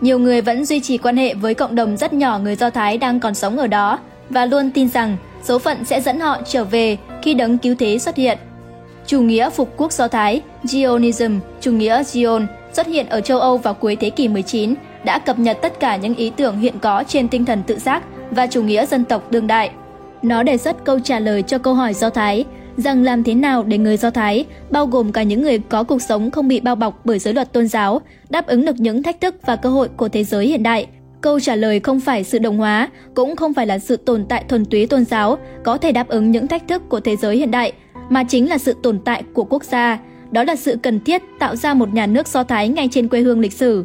Nhiều 0.00 0.18
người 0.18 0.40
vẫn 0.40 0.64
duy 0.64 0.80
trì 0.80 0.98
quan 0.98 1.16
hệ 1.16 1.34
với 1.34 1.54
cộng 1.54 1.74
đồng 1.74 1.96
rất 1.96 2.12
nhỏ 2.12 2.38
người 2.38 2.56
Do 2.56 2.70
Thái 2.70 2.98
đang 2.98 3.20
còn 3.20 3.34
sống 3.34 3.58
ở 3.58 3.66
đó 3.66 3.98
và 4.30 4.46
luôn 4.46 4.70
tin 4.70 4.88
rằng 4.88 5.16
số 5.42 5.58
phận 5.58 5.84
sẽ 5.84 6.00
dẫn 6.00 6.20
họ 6.20 6.38
trở 6.46 6.64
về 6.64 6.96
khi 7.22 7.34
đấng 7.34 7.58
cứu 7.58 7.74
thế 7.78 7.98
xuất 7.98 8.16
hiện. 8.16 8.38
Chủ 9.06 9.20
nghĩa 9.22 9.50
phục 9.50 9.74
quốc 9.76 9.92
Do 9.92 10.08
Thái, 10.08 10.42
Zionism, 10.64 11.38
chủ 11.60 11.72
nghĩa 11.72 12.02
Zion, 12.02 12.46
xuất 12.72 12.86
hiện 12.86 13.06
ở 13.08 13.20
châu 13.20 13.40
Âu 13.40 13.58
vào 13.58 13.74
cuối 13.74 13.96
thế 13.96 14.10
kỷ 14.10 14.28
19, 14.28 14.74
đã 15.04 15.18
cập 15.18 15.38
nhật 15.38 15.58
tất 15.62 15.80
cả 15.80 15.96
những 15.96 16.14
ý 16.14 16.30
tưởng 16.30 16.58
hiện 16.58 16.78
có 16.78 17.04
trên 17.08 17.28
tinh 17.28 17.44
thần 17.44 17.62
tự 17.62 17.78
giác 17.78 18.02
và 18.30 18.46
chủ 18.46 18.62
nghĩa 18.62 18.86
dân 18.86 19.04
tộc 19.04 19.30
đương 19.30 19.46
đại. 19.46 19.70
Nó 20.22 20.42
đề 20.42 20.56
xuất 20.56 20.84
câu 20.84 21.00
trả 21.00 21.18
lời 21.18 21.42
cho 21.42 21.58
câu 21.58 21.74
hỏi 21.74 21.94
Do 21.94 22.10
Thái, 22.10 22.44
rằng 22.76 23.02
làm 23.02 23.24
thế 23.24 23.34
nào 23.34 23.62
để 23.62 23.78
người 23.78 23.96
Do 23.96 24.10
Thái, 24.10 24.44
bao 24.70 24.86
gồm 24.86 25.12
cả 25.12 25.22
những 25.22 25.42
người 25.42 25.58
có 25.58 25.82
cuộc 25.82 26.02
sống 26.02 26.30
không 26.30 26.48
bị 26.48 26.60
bao 26.60 26.76
bọc 26.76 27.00
bởi 27.04 27.18
giới 27.18 27.34
luật 27.34 27.52
tôn 27.52 27.68
giáo, 27.68 28.00
đáp 28.30 28.46
ứng 28.46 28.64
được 28.64 28.80
những 28.80 29.02
thách 29.02 29.20
thức 29.20 29.34
và 29.46 29.56
cơ 29.56 29.68
hội 29.68 29.88
của 29.88 30.08
thế 30.08 30.24
giới 30.24 30.46
hiện 30.46 30.62
đại. 30.62 30.86
Câu 31.20 31.40
trả 31.40 31.56
lời 31.56 31.80
không 31.80 32.00
phải 32.00 32.24
sự 32.24 32.38
đồng 32.38 32.58
hóa, 32.58 32.90
cũng 33.14 33.36
không 33.36 33.54
phải 33.54 33.66
là 33.66 33.78
sự 33.78 33.96
tồn 33.96 34.24
tại 34.28 34.44
thuần 34.48 34.64
túy 34.64 34.86
tôn 34.86 35.04
giáo 35.04 35.38
có 35.64 35.78
thể 35.78 35.92
đáp 35.92 36.08
ứng 36.08 36.30
những 36.30 36.48
thách 36.48 36.68
thức 36.68 36.82
của 36.88 37.00
thế 37.00 37.16
giới 37.16 37.36
hiện 37.36 37.50
đại, 37.50 37.72
mà 38.08 38.24
chính 38.24 38.48
là 38.48 38.58
sự 38.58 38.74
tồn 38.82 38.98
tại 39.04 39.22
của 39.34 39.44
quốc 39.44 39.64
gia. 39.64 39.98
Đó 40.30 40.44
là 40.44 40.56
sự 40.56 40.76
cần 40.82 41.00
thiết 41.00 41.22
tạo 41.38 41.56
ra 41.56 41.74
một 41.74 41.94
nhà 41.94 42.06
nước 42.06 42.28
Do 42.28 42.44
Thái 42.44 42.68
ngay 42.68 42.88
trên 42.92 43.08
quê 43.08 43.20
hương 43.20 43.40
lịch 43.40 43.52
sử. 43.52 43.84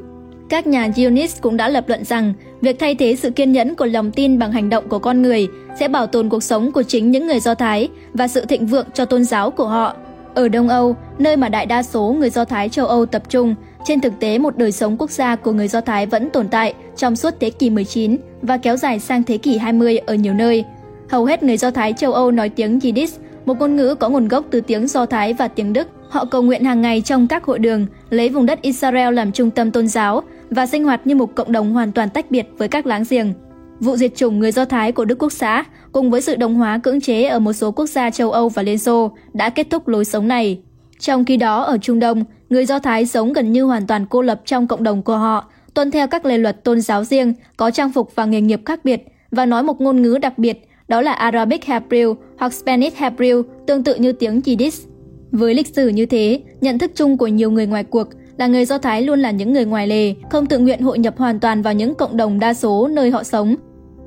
Các 0.49 0.67
nhà 0.67 0.87
Zionist 0.87 1.41
cũng 1.41 1.57
đã 1.57 1.69
lập 1.69 1.83
luận 1.87 2.05
rằng 2.05 2.33
việc 2.61 2.79
thay 2.79 2.95
thế 2.95 3.15
sự 3.15 3.29
kiên 3.29 3.51
nhẫn 3.51 3.75
của 3.75 3.85
lòng 3.85 4.11
tin 4.11 4.39
bằng 4.39 4.51
hành 4.51 4.69
động 4.69 4.89
của 4.89 4.99
con 4.99 5.21
người 5.21 5.47
sẽ 5.79 5.87
bảo 5.87 6.07
tồn 6.07 6.29
cuộc 6.29 6.43
sống 6.43 6.71
của 6.71 6.83
chính 6.83 7.11
những 7.11 7.27
người 7.27 7.39
Do 7.39 7.55
Thái 7.55 7.89
và 8.13 8.27
sự 8.27 8.45
thịnh 8.45 8.65
vượng 8.65 8.87
cho 8.93 9.05
tôn 9.05 9.23
giáo 9.23 9.51
của 9.51 9.67
họ. 9.67 9.95
Ở 10.33 10.47
Đông 10.47 10.69
Âu, 10.69 10.95
nơi 11.19 11.37
mà 11.37 11.49
đại 11.49 11.65
đa 11.65 11.83
số 11.83 12.15
người 12.19 12.29
Do 12.29 12.45
Thái 12.45 12.69
châu 12.69 12.87
Âu 12.87 13.05
tập 13.05 13.23
trung, 13.29 13.55
trên 13.85 14.01
thực 14.01 14.13
tế 14.19 14.37
một 14.37 14.57
đời 14.57 14.71
sống 14.71 14.97
quốc 14.97 15.11
gia 15.11 15.35
của 15.35 15.51
người 15.51 15.67
Do 15.67 15.81
Thái 15.81 16.05
vẫn 16.05 16.29
tồn 16.29 16.47
tại 16.47 16.73
trong 16.95 17.15
suốt 17.15 17.33
thế 17.39 17.49
kỷ 17.49 17.69
19 17.69 18.17
và 18.41 18.57
kéo 18.57 18.77
dài 18.77 18.99
sang 18.99 19.23
thế 19.23 19.37
kỷ 19.37 19.57
20 19.57 19.97
ở 19.97 20.13
nhiều 20.15 20.33
nơi. 20.33 20.65
Hầu 21.09 21.25
hết 21.25 21.43
người 21.43 21.57
Do 21.57 21.71
Thái 21.71 21.93
châu 21.93 22.13
Âu 22.13 22.31
nói 22.31 22.49
tiếng 22.49 22.79
Yiddish, 22.79 23.21
một 23.45 23.59
ngôn 23.59 23.75
ngữ 23.75 23.95
có 23.95 24.09
nguồn 24.09 24.27
gốc 24.27 24.45
từ 24.51 24.61
tiếng 24.61 24.87
Do 24.87 25.05
Thái 25.05 25.33
và 25.33 25.47
tiếng 25.47 25.73
Đức. 25.73 25.87
Họ 26.09 26.25
cầu 26.25 26.41
nguyện 26.41 26.63
hàng 26.65 26.81
ngày 26.81 27.01
trong 27.01 27.27
các 27.27 27.43
hội 27.43 27.59
đường, 27.59 27.85
lấy 28.09 28.29
vùng 28.29 28.45
đất 28.45 28.61
Israel 28.61 29.13
làm 29.13 29.31
trung 29.31 29.51
tâm 29.51 29.71
tôn 29.71 29.87
giáo 29.87 30.23
và 30.49 30.65
sinh 30.65 30.83
hoạt 30.83 31.07
như 31.07 31.15
một 31.15 31.35
cộng 31.35 31.51
đồng 31.51 31.73
hoàn 31.73 31.91
toàn 31.91 32.09
tách 32.09 32.31
biệt 32.31 32.47
với 32.57 32.67
các 32.67 32.85
láng 32.85 33.03
giềng. 33.09 33.33
Vụ 33.79 33.95
diệt 33.95 34.15
chủng 34.15 34.39
người 34.39 34.51
Do 34.51 34.65
Thái 34.65 34.91
của 34.91 35.05
Đức 35.05 35.17
Quốc 35.19 35.31
xã 35.31 35.63
cùng 35.91 36.11
với 36.11 36.21
sự 36.21 36.35
đồng 36.35 36.55
hóa 36.55 36.77
cưỡng 36.77 37.01
chế 37.01 37.23
ở 37.23 37.39
một 37.39 37.53
số 37.53 37.71
quốc 37.71 37.85
gia 37.85 38.09
châu 38.09 38.31
Âu 38.31 38.49
và 38.49 38.63
Liên 38.63 38.77
Xô 38.77 39.11
đã 39.33 39.49
kết 39.49 39.67
thúc 39.69 39.87
lối 39.87 40.05
sống 40.05 40.27
này. 40.27 40.59
Trong 40.99 41.25
khi 41.25 41.37
đó 41.37 41.61
ở 41.63 41.77
Trung 41.77 41.99
Đông, 41.99 42.23
người 42.49 42.65
Do 42.65 42.79
Thái 42.79 43.05
sống 43.05 43.33
gần 43.33 43.51
như 43.51 43.63
hoàn 43.63 43.87
toàn 43.87 44.05
cô 44.09 44.21
lập 44.21 44.41
trong 44.45 44.67
cộng 44.67 44.83
đồng 44.83 45.03
của 45.03 45.17
họ, 45.17 45.49
tuân 45.73 45.91
theo 45.91 46.07
các 46.07 46.25
lề 46.25 46.37
luật 46.37 46.63
tôn 46.63 46.81
giáo 46.81 47.03
riêng, 47.03 47.33
có 47.57 47.71
trang 47.71 47.91
phục 47.91 48.15
và 48.15 48.25
nghề 48.25 48.41
nghiệp 48.41 48.61
khác 48.65 48.85
biệt 48.85 49.03
và 49.31 49.45
nói 49.45 49.63
một 49.63 49.81
ngôn 49.81 50.01
ngữ 50.01 50.17
đặc 50.21 50.37
biệt, 50.37 50.67
đó 50.87 51.01
là 51.01 51.13
Arabic 51.13 51.65
Hebrew 51.65 52.15
hoặc 52.37 52.53
Spanish 52.53 52.97
Hebrew, 52.97 53.43
tương 53.67 53.83
tự 53.83 53.95
như 53.95 54.11
tiếng 54.11 54.41
Yiddish. 54.45 54.87
Với 55.31 55.53
lịch 55.53 55.75
sử 55.75 55.87
như 55.87 56.05
thế, 56.05 56.41
nhận 56.61 56.77
thức 56.77 56.91
chung 56.95 57.17
của 57.17 57.27
nhiều 57.27 57.51
người 57.51 57.67
ngoài 57.67 57.83
cuộc 57.83 58.07
là 58.37 58.47
người 58.47 58.65
Do 58.65 58.77
Thái 58.77 59.01
luôn 59.01 59.19
là 59.19 59.31
những 59.31 59.53
người 59.53 59.65
ngoài 59.65 59.87
lề, 59.87 60.13
không 60.31 60.45
tự 60.45 60.57
nguyện 60.57 60.81
hội 60.81 60.99
nhập 60.99 61.17
hoàn 61.17 61.39
toàn 61.39 61.61
vào 61.61 61.73
những 61.73 61.95
cộng 61.95 62.17
đồng 62.17 62.39
đa 62.39 62.53
số 62.53 62.87
nơi 62.87 63.11
họ 63.11 63.23
sống. 63.23 63.55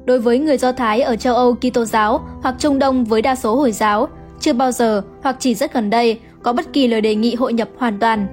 Đối 0.04 0.20
với 0.20 0.38
người 0.38 0.58
Do 0.58 0.72
Thái 0.72 1.00
ở 1.00 1.16
châu 1.16 1.34
Âu 1.34 1.54
Kitô 1.54 1.84
giáo 1.84 2.20
hoặc 2.42 2.54
Trung 2.58 2.78
Đông 2.78 3.04
với 3.04 3.22
đa 3.22 3.36
số 3.36 3.56
Hồi 3.56 3.72
giáo, 3.72 4.08
chưa 4.40 4.52
bao 4.52 4.72
giờ 4.72 5.02
hoặc 5.22 5.36
chỉ 5.38 5.54
rất 5.54 5.74
gần 5.74 5.90
đây 5.90 6.18
có 6.42 6.52
bất 6.52 6.72
kỳ 6.72 6.88
lời 6.88 7.00
đề 7.00 7.14
nghị 7.14 7.34
hội 7.34 7.52
nhập 7.52 7.68
hoàn 7.76 7.98
toàn. 7.98 8.26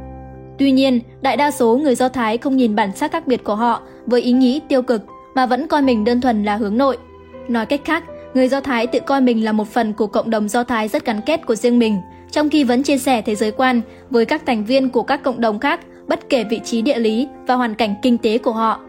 Tuy 0.60 0.72
nhiên, 0.72 1.00
đại 1.22 1.38
đa 1.38 1.52
số 1.52 1.78
người 1.78 1.96
Do 1.96 2.10
Thái 2.10 2.38
không 2.38 2.58
nhìn 2.58 2.76
bản 2.76 2.96
sắc 2.96 3.12
khác 3.12 3.28
biệt 3.28 3.44
của 3.44 3.56
họ 3.56 3.82
với 4.06 4.22
ý 4.22 4.32
nghĩ 4.32 4.62
tiêu 4.68 4.82
cực 4.82 5.02
mà 5.36 5.46
vẫn 5.46 5.68
coi 5.68 5.82
mình 5.82 6.04
đơn 6.04 6.22
thuần 6.22 6.44
là 6.44 6.56
hướng 6.56 6.78
nội. 6.78 6.98
Nói 7.48 7.66
cách 7.66 7.82
khác, 7.86 8.04
người 8.34 8.48
Do 8.48 8.62
Thái 8.62 8.88
tự 8.88 9.00
coi 9.00 9.22
mình 9.22 9.46
là 9.46 9.52
một 9.52 9.68
phần 9.68 9.94
của 9.94 10.08
cộng 10.08 10.30
đồng 10.30 10.50
Do 10.50 10.64
Thái 10.64 10.88
rất 10.88 11.06
gắn 11.06 11.22
kết 11.26 11.46
của 11.46 11.56
riêng 11.56 11.80
mình, 11.80 11.98
trong 12.32 12.50
khi 12.50 12.64
vẫn 12.64 12.84
chia 12.84 12.98
sẻ 12.98 13.22
thế 13.22 13.36
giới 13.36 13.52
quan 13.52 13.82
với 14.10 14.26
các 14.26 14.46
thành 14.46 14.66
viên 14.66 14.90
của 14.90 15.04
các 15.04 15.24
cộng 15.24 15.42
đồng 15.42 15.60
khác 15.60 15.80
bất 16.08 16.30
kể 16.30 16.44
vị 16.44 16.60
trí 16.66 16.82
địa 16.82 17.00
lý 17.00 17.28
và 17.48 17.56
hoàn 17.56 17.76
cảnh 17.76 17.96
kinh 18.02 18.18
tế 18.18 18.38
của 18.38 18.52
họ. 18.52 18.80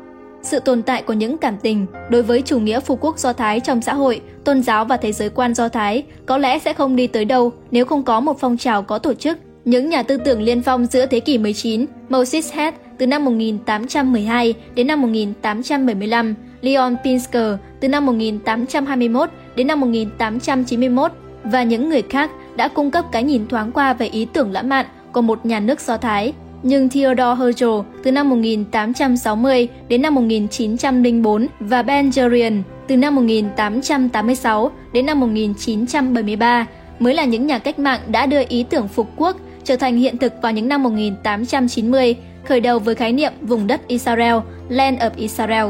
Sự 0.43 0.61
tồn 0.61 0.83
tại 0.83 1.03
của 1.03 1.13
những 1.13 1.39
cảm 1.39 1.57
tình 1.63 1.87
đối 2.11 2.23
với 2.23 2.43
chủ 2.43 2.59
nghĩa 2.59 2.81
phục 2.81 2.99
quốc 3.01 3.19
Do 3.19 3.33
Thái 3.33 3.61
trong 3.61 3.83
xã 3.83 3.95
hội, 3.95 4.21
tôn 4.45 4.63
giáo 4.63 4.85
và 4.85 4.97
thế 4.97 5.13
giới 5.13 5.31
quan 5.31 5.55
Do 5.55 5.69
Thái 5.69 6.05
có 6.27 6.39
lẽ 6.39 6.59
sẽ 6.59 6.73
không 6.73 6.97
đi 6.97 7.07
tới 7.07 7.25
đâu 7.25 7.53
nếu 7.71 7.85
không 7.85 8.03
có 8.03 8.21
một 8.21 8.41
phong 8.41 8.57
trào 8.57 8.83
có 8.83 8.99
tổ 8.99 9.15
chức. 9.15 9.39
Những 9.65 9.89
nhà 9.89 10.03
tư 10.03 10.17
tưởng 10.17 10.43
liên 10.43 10.63
phong 10.63 10.87
giữa 10.87 11.07
thế 11.07 11.21
kỷ 11.21 11.39
19, 11.39 11.87
Moses 12.09 12.53
Head 12.53 12.75
từ 12.99 13.07
năm 13.07 13.25
1812 13.25 14.55
đến 14.75 14.87
năm 14.87 15.03
1875, 15.03 16.35
Leon 16.61 16.97
Pinsker 17.05 17.55
từ 17.81 17.89
năm 17.89 18.07
1821 18.07 19.31
đến 19.57 19.67
năm 19.67 19.81
1891 19.81 21.13
và 21.45 21.63
những 21.63 21.89
người 21.89 22.03
khác 22.03 22.31
đã 22.59 22.69
cung 22.69 22.91
cấp 22.91 23.05
cái 23.13 23.23
nhìn 23.23 23.47
thoáng 23.47 23.73
qua 23.73 23.93
về 23.93 24.07
ý 24.07 24.25
tưởng 24.25 24.53
lãng 24.53 24.69
mạn 24.69 24.87
của 25.13 25.23
một 25.23 25.47
nhà 25.47 25.61
nước 25.61 25.81
Do 25.81 25.97
Thái. 25.97 26.33
Nhưng 26.63 26.89
Theodore 26.89 27.23
Herzl 27.23 27.85
từ 28.03 28.13
năm 28.13 28.31
1860 28.31 29.69
đến 29.89 30.03
năm 30.03 30.15
1904 30.15 31.47
và 31.61 31.83
Ben 31.83 32.11
Gurion 32.11 32.63
từ 32.89 32.97
năm 32.97 33.15
1886 33.15 34.71
đến 34.93 35.07
năm 35.07 35.21
1973 35.21 36.67
mới 36.99 37.15
là 37.15 37.25
những 37.25 37.47
nhà 37.47 37.59
cách 37.59 37.79
mạng 37.79 38.01
đã 38.09 38.27
đưa 38.27 38.43
ý 38.49 38.63
tưởng 38.63 38.89
phục 38.89 39.09
quốc 39.17 39.37
trở 39.65 39.77
thành 39.77 39.97
hiện 39.97 40.19
thực 40.19 40.33
vào 40.43 40.53
những 40.53 40.69
năm 40.69 40.83
1890, 40.83 42.17
khởi 42.45 42.61
đầu 42.61 42.79
với 42.79 42.95
khái 42.95 43.13
niệm 43.13 43.33
vùng 43.41 43.67
đất 43.67 43.81
Israel, 43.89 44.37
Land 44.69 44.99
of 44.99 45.11
Israel. 45.17 45.67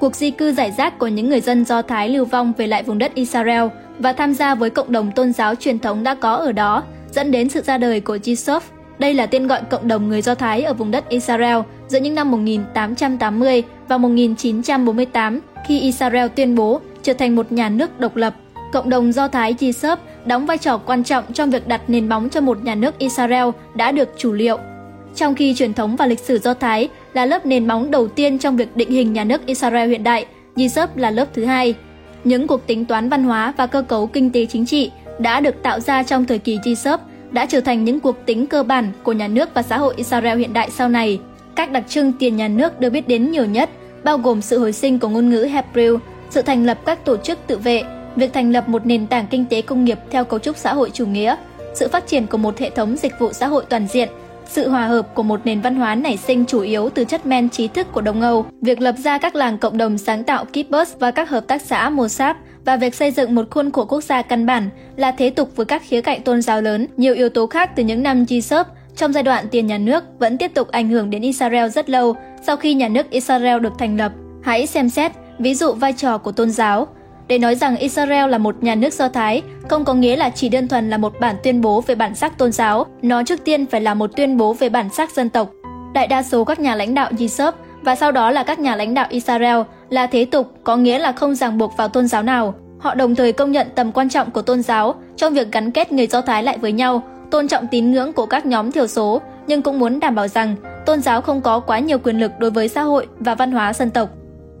Cuộc 0.00 0.16
di 0.16 0.30
cư 0.30 0.52
giải 0.52 0.72
rác 0.78 0.98
của 0.98 1.06
những 1.06 1.28
người 1.28 1.40
dân 1.40 1.64
Do 1.64 1.82
Thái 1.82 2.08
lưu 2.08 2.24
vong 2.24 2.52
về 2.58 2.66
lại 2.66 2.82
vùng 2.82 2.98
đất 2.98 3.14
Israel 3.14 3.68
và 4.00 4.12
tham 4.12 4.34
gia 4.34 4.54
với 4.54 4.70
cộng 4.70 4.92
đồng 4.92 5.10
tôn 5.12 5.32
giáo 5.32 5.54
truyền 5.54 5.78
thống 5.78 6.02
đã 6.02 6.14
có 6.14 6.34
ở 6.34 6.52
đó, 6.52 6.82
dẫn 7.12 7.30
đến 7.30 7.48
sự 7.48 7.62
ra 7.62 7.78
đời 7.78 8.00
của 8.00 8.16
Jesus. 8.16 8.60
Đây 8.98 9.14
là 9.14 9.26
tên 9.26 9.46
gọi 9.46 9.60
cộng 9.70 9.88
đồng 9.88 10.08
người 10.08 10.22
Do 10.22 10.34
Thái 10.34 10.62
ở 10.62 10.74
vùng 10.74 10.90
đất 10.90 11.08
Israel 11.08 11.58
giữa 11.88 12.00
những 12.00 12.14
năm 12.14 12.30
1880 12.30 13.62
và 13.88 13.98
1948 13.98 15.40
khi 15.66 15.80
Israel 15.80 16.26
tuyên 16.36 16.54
bố 16.54 16.80
trở 17.02 17.12
thành 17.12 17.36
một 17.36 17.52
nhà 17.52 17.68
nước 17.68 18.00
độc 18.00 18.16
lập. 18.16 18.34
Cộng 18.72 18.90
đồng 18.90 19.12
Do 19.12 19.28
Thái 19.28 19.54
Jesus 19.54 19.96
đóng 20.24 20.46
vai 20.46 20.58
trò 20.58 20.78
quan 20.78 21.04
trọng 21.04 21.32
trong 21.32 21.50
việc 21.50 21.68
đặt 21.68 21.80
nền 21.90 22.08
móng 22.08 22.28
cho 22.28 22.40
một 22.40 22.64
nhà 22.64 22.74
nước 22.74 22.98
Israel 22.98 23.48
đã 23.74 23.92
được 23.92 24.08
chủ 24.16 24.32
liệu. 24.32 24.58
Trong 25.14 25.34
khi 25.34 25.54
truyền 25.54 25.74
thống 25.74 25.96
và 25.96 26.06
lịch 26.06 26.18
sử 26.18 26.38
Do 26.38 26.54
Thái 26.54 26.88
là 27.12 27.26
lớp 27.26 27.46
nền 27.46 27.68
móng 27.68 27.90
đầu 27.90 28.08
tiên 28.08 28.38
trong 28.38 28.56
việc 28.56 28.76
định 28.76 28.90
hình 28.90 29.12
nhà 29.12 29.24
nước 29.24 29.46
Israel 29.46 29.90
hiện 29.90 30.04
đại, 30.04 30.26
Jesus 30.56 30.86
là 30.94 31.10
lớp 31.10 31.26
thứ 31.34 31.44
hai. 31.44 31.74
Những 32.24 32.46
cuộc 32.46 32.66
tính 32.66 32.84
toán 32.84 33.08
văn 33.08 33.24
hóa 33.24 33.54
và 33.56 33.66
cơ 33.66 33.82
cấu 33.82 34.06
kinh 34.06 34.30
tế 34.30 34.46
chính 34.46 34.66
trị 34.66 34.90
đã 35.18 35.40
được 35.40 35.62
tạo 35.62 35.80
ra 35.80 36.02
trong 36.02 36.24
thời 36.24 36.38
kỳ 36.38 36.58
Jesus 36.58 36.98
đã 37.30 37.46
trở 37.46 37.60
thành 37.60 37.84
những 37.84 38.00
cuộc 38.00 38.16
tính 38.26 38.46
cơ 38.46 38.62
bản 38.62 38.92
của 39.02 39.12
nhà 39.12 39.28
nước 39.28 39.54
và 39.54 39.62
xã 39.62 39.78
hội 39.78 39.94
Israel 39.96 40.38
hiện 40.38 40.52
đại 40.52 40.70
sau 40.70 40.88
này. 40.88 41.20
Các 41.54 41.70
đặc 41.70 41.84
trưng 41.88 42.12
tiền 42.12 42.36
nhà 42.36 42.48
nước 42.48 42.80
được 42.80 42.90
biết 42.90 43.08
đến 43.08 43.30
nhiều 43.30 43.44
nhất, 43.44 43.70
bao 44.04 44.18
gồm 44.18 44.42
sự 44.42 44.58
hồi 44.58 44.72
sinh 44.72 44.98
của 44.98 45.08
ngôn 45.08 45.30
ngữ 45.30 45.48
Hebrew, 45.52 45.98
sự 46.30 46.42
thành 46.42 46.66
lập 46.66 46.78
các 46.86 47.04
tổ 47.04 47.16
chức 47.16 47.38
tự 47.46 47.58
vệ, 47.58 47.82
việc 48.16 48.32
thành 48.32 48.52
lập 48.52 48.68
một 48.68 48.86
nền 48.86 49.06
tảng 49.06 49.26
kinh 49.26 49.44
tế 49.50 49.62
công 49.62 49.84
nghiệp 49.84 49.98
theo 50.10 50.24
cấu 50.24 50.38
trúc 50.38 50.56
xã 50.56 50.74
hội 50.74 50.90
chủ 50.90 51.06
nghĩa, 51.06 51.36
sự 51.74 51.88
phát 51.88 52.06
triển 52.06 52.26
của 52.26 52.38
một 52.38 52.58
hệ 52.58 52.70
thống 52.70 52.96
dịch 52.96 53.18
vụ 53.18 53.32
xã 53.32 53.46
hội 53.46 53.64
toàn 53.68 53.86
diện, 53.86 54.08
sự 54.50 54.68
hòa 54.68 54.86
hợp 54.86 55.14
của 55.14 55.22
một 55.22 55.40
nền 55.44 55.60
văn 55.60 55.74
hóa 55.74 55.94
nảy 55.94 56.16
sinh 56.16 56.44
chủ 56.46 56.60
yếu 56.60 56.90
từ 56.90 57.04
chất 57.04 57.26
men 57.26 57.48
trí 57.48 57.68
thức 57.68 57.86
của 57.92 58.00
Đông 58.00 58.20
Âu, 58.20 58.46
việc 58.60 58.80
lập 58.80 58.94
ra 58.98 59.18
các 59.18 59.34
làng 59.34 59.58
cộng 59.58 59.78
đồng 59.78 59.98
sáng 59.98 60.24
tạo 60.24 60.44
kibbutz 60.52 60.84
và 60.98 61.10
các 61.10 61.30
hợp 61.30 61.46
tác 61.46 61.62
xã 61.62 61.90
Mossad 61.90 62.36
và 62.64 62.76
việc 62.76 62.94
xây 62.94 63.10
dựng 63.10 63.34
một 63.34 63.50
khuôn 63.50 63.70
khổ 63.70 63.84
quốc 63.84 64.04
gia 64.04 64.22
căn 64.22 64.46
bản 64.46 64.70
là 64.96 65.10
thế 65.10 65.30
tục 65.30 65.56
với 65.56 65.66
các 65.66 65.82
khía 65.88 66.00
cạnh 66.00 66.22
tôn 66.22 66.42
giáo 66.42 66.62
lớn, 66.62 66.86
nhiều 66.96 67.14
yếu 67.14 67.28
tố 67.28 67.46
khác 67.46 67.70
từ 67.76 67.82
những 67.82 68.02
năm 68.02 68.24
Jesus 68.24 68.64
trong 68.96 69.12
giai 69.12 69.22
đoạn 69.22 69.48
tiền 69.50 69.66
nhà 69.66 69.78
nước 69.78 70.04
vẫn 70.18 70.38
tiếp 70.38 70.54
tục 70.54 70.68
ảnh 70.68 70.88
hưởng 70.88 71.10
đến 71.10 71.22
Israel 71.22 71.68
rất 71.68 71.90
lâu 71.90 72.16
sau 72.46 72.56
khi 72.56 72.74
nhà 72.74 72.88
nước 72.88 73.10
Israel 73.10 73.60
được 73.60 73.72
thành 73.78 73.96
lập. 73.96 74.12
Hãy 74.42 74.66
xem 74.66 74.90
xét 74.90 75.12
ví 75.38 75.54
dụ 75.54 75.72
vai 75.72 75.92
trò 75.92 76.18
của 76.18 76.32
tôn 76.32 76.50
giáo. 76.50 76.88
Để 77.30 77.38
nói 77.38 77.54
rằng 77.54 77.76
Israel 77.76 78.30
là 78.30 78.38
một 78.38 78.62
nhà 78.62 78.74
nước 78.74 78.92
Do 78.92 79.08
Thái 79.08 79.42
không 79.68 79.84
có 79.84 79.94
nghĩa 79.94 80.16
là 80.16 80.30
chỉ 80.30 80.48
đơn 80.48 80.68
thuần 80.68 80.90
là 80.90 80.98
một 80.98 81.12
bản 81.20 81.36
tuyên 81.42 81.60
bố 81.60 81.80
về 81.80 81.94
bản 81.94 82.14
sắc 82.14 82.38
tôn 82.38 82.52
giáo, 82.52 82.86
nó 83.02 83.22
trước 83.22 83.44
tiên 83.44 83.66
phải 83.66 83.80
là 83.80 83.94
một 83.94 84.10
tuyên 84.16 84.36
bố 84.36 84.52
về 84.52 84.68
bản 84.68 84.88
sắc 84.90 85.10
dân 85.10 85.30
tộc. 85.30 85.50
Đại 85.94 86.06
đa 86.06 86.22
số 86.22 86.44
các 86.44 86.60
nhà 86.60 86.74
lãnh 86.74 86.94
đạo 86.94 87.10
Yisop 87.18 87.54
và 87.82 87.94
sau 87.94 88.12
đó 88.12 88.30
là 88.30 88.42
các 88.42 88.58
nhà 88.58 88.76
lãnh 88.76 88.94
đạo 88.94 89.06
Israel 89.10 89.60
là 89.90 90.06
thế 90.06 90.24
tục, 90.24 90.52
có 90.64 90.76
nghĩa 90.76 90.98
là 90.98 91.12
không 91.12 91.34
ràng 91.34 91.58
buộc 91.58 91.76
vào 91.76 91.88
tôn 91.88 92.08
giáo 92.08 92.22
nào. 92.22 92.54
Họ 92.78 92.94
đồng 92.94 93.14
thời 93.14 93.32
công 93.32 93.52
nhận 93.52 93.66
tầm 93.74 93.92
quan 93.92 94.08
trọng 94.08 94.30
của 94.30 94.42
tôn 94.42 94.62
giáo 94.62 94.94
trong 95.16 95.34
việc 95.34 95.52
gắn 95.52 95.70
kết 95.70 95.92
người 95.92 96.06
Do 96.06 96.20
Thái 96.20 96.42
lại 96.42 96.58
với 96.58 96.72
nhau, 96.72 97.02
tôn 97.30 97.48
trọng 97.48 97.66
tín 97.66 97.90
ngưỡng 97.90 98.12
của 98.12 98.26
các 98.26 98.46
nhóm 98.46 98.72
thiểu 98.72 98.86
số, 98.86 99.20
nhưng 99.46 99.62
cũng 99.62 99.78
muốn 99.78 100.00
đảm 100.00 100.14
bảo 100.14 100.28
rằng 100.28 100.56
tôn 100.86 101.00
giáo 101.00 101.20
không 101.20 101.40
có 101.40 101.60
quá 101.60 101.78
nhiều 101.78 101.98
quyền 101.98 102.20
lực 102.20 102.32
đối 102.38 102.50
với 102.50 102.68
xã 102.68 102.82
hội 102.82 103.06
và 103.18 103.34
văn 103.34 103.52
hóa 103.52 103.72
dân 103.72 103.90
tộc. 103.90 104.08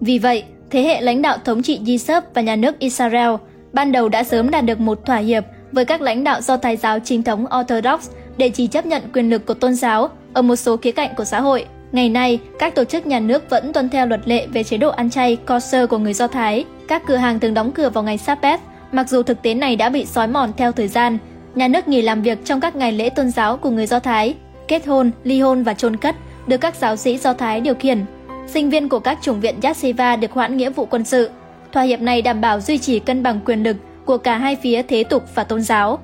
Vì 0.00 0.18
vậy, 0.18 0.44
thế 0.70 0.82
hệ 0.82 1.00
lãnh 1.00 1.22
đạo 1.22 1.38
thống 1.44 1.62
trị 1.62 1.80
Yisuf 1.84 2.22
và 2.34 2.42
nhà 2.42 2.56
nước 2.56 2.78
Israel 2.78 3.30
ban 3.72 3.92
đầu 3.92 4.08
đã 4.08 4.24
sớm 4.24 4.50
đạt 4.50 4.64
được 4.64 4.80
một 4.80 5.06
thỏa 5.06 5.16
hiệp 5.16 5.44
với 5.72 5.84
các 5.84 6.00
lãnh 6.00 6.24
đạo 6.24 6.40
do 6.40 6.56
Thái 6.56 6.76
giáo 6.76 6.98
chính 6.98 7.22
thống 7.22 7.46
Orthodox 7.60 8.10
để 8.36 8.48
chỉ 8.48 8.66
chấp 8.66 8.86
nhận 8.86 9.02
quyền 9.12 9.30
lực 9.30 9.46
của 9.46 9.54
tôn 9.54 9.74
giáo 9.74 10.10
ở 10.32 10.42
một 10.42 10.56
số 10.56 10.76
khía 10.76 10.92
cạnh 10.92 11.14
của 11.16 11.24
xã 11.24 11.40
hội. 11.40 11.64
Ngày 11.92 12.08
nay, 12.08 12.38
các 12.58 12.74
tổ 12.74 12.84
chức 12.84 13.06
nhà 13.06 13.20
nước 13.20 13.50
vẫn 13.50 13.72
tuân 13.72 13.88
theo 13.88 14.06
luật 14.06 14.20
lệ 14.24 14.46
về 14.46 14.64
chế 14.64 14.76
độ 14.76 14.90
ăn 14.90 15.10
chay 15.10 15.36
kosher 15.36 15.88
của 15.88 15.98
người 15.98 16.14
Do 16.14 16.26
Thái. 16.26 16.64
Các 16.88 17.02
cửa 17.06 17.16
hàng 17.16 17.40
thường 17.40 17.54
đóng 17.54 17.72
cửa 17.72 17.90
vào 17.90 18.04
ngày 18.04 18.18
Sabbath, 18.18 18.62
mặc 18.92 19.08
dù 19.08 19.22
thực 19.22 19.42
tế 19.42 19.54
này 19.54 19.76
đã 19.76 19.88
bị 19.88 20.06
xói 20.06 20.26
mòn 20.26 20.52
theo 20.56 20.72
thời 20.72 20.88
gian. 20.88 21.18
Nhà 21.54 21.68
nước 21.68 21.88
nghỉ 21.88 22.02
làm 22.02 22.22
việc 22.22 22.44
trong 22.44 22.60
các 22.60 22.76
ngày 22.76 22.92
lễ 22.92 23.10
tôn 23.10 23.30
giáo 23.30 23.56
của 23.56 23.70
người 23.70 23.86
Do 23.86 23.98
Thái. 23.98 24.34
Kết 24.68 24.86
hôn, 24.86 25.10
ly 25.24 25.40
hôn 25.40 25.62
và 25.62 25.74
chôn 25.74 25.96
cất 25.96 26.16
được 26.46 26.56
các 26.56 26.74
giáo 26.76 26.96
sĩ 26.96 27.18
Do 27.18 27.32
Thái 27.32 27.60
điều 27.60 27.74
khiển. 27.74 28.04
Sinh 28.52 28.70
viên 28.70 28.88
của 28.88 28.98
các 28.98 29.18
chủng 29.22 29.40
viện 29.40 29.54
Yashiva 29.62 30.16
được 30.16 30.32
hoãn 30.32 30.56
nghĩa 30.56 30.70
vụ 30.70 30.86
quân 30.86 31.04
sự. 31.04 31.30
Thỏa 31.72 31.82
hiệp 31.82 32.00
này 32.00 32.22
đảm 32.22 32.40
bảo 32.40 32.60
duy 32.60 32.78
trì 32.78 32.98
cân 32.98 33.22
bằng 33.22 33.40
quyền 33.44 33.62
lực 33.62 33.76
của 34.04 34.18
cả 34.18 34.38
hai 34.38 34.56
phía 34.56 34.82
thế 34.82 35.04
tục 35.04 35.22
và 35.34 35.44
tôn 35.44 35.62
giáo. 35.62 35.98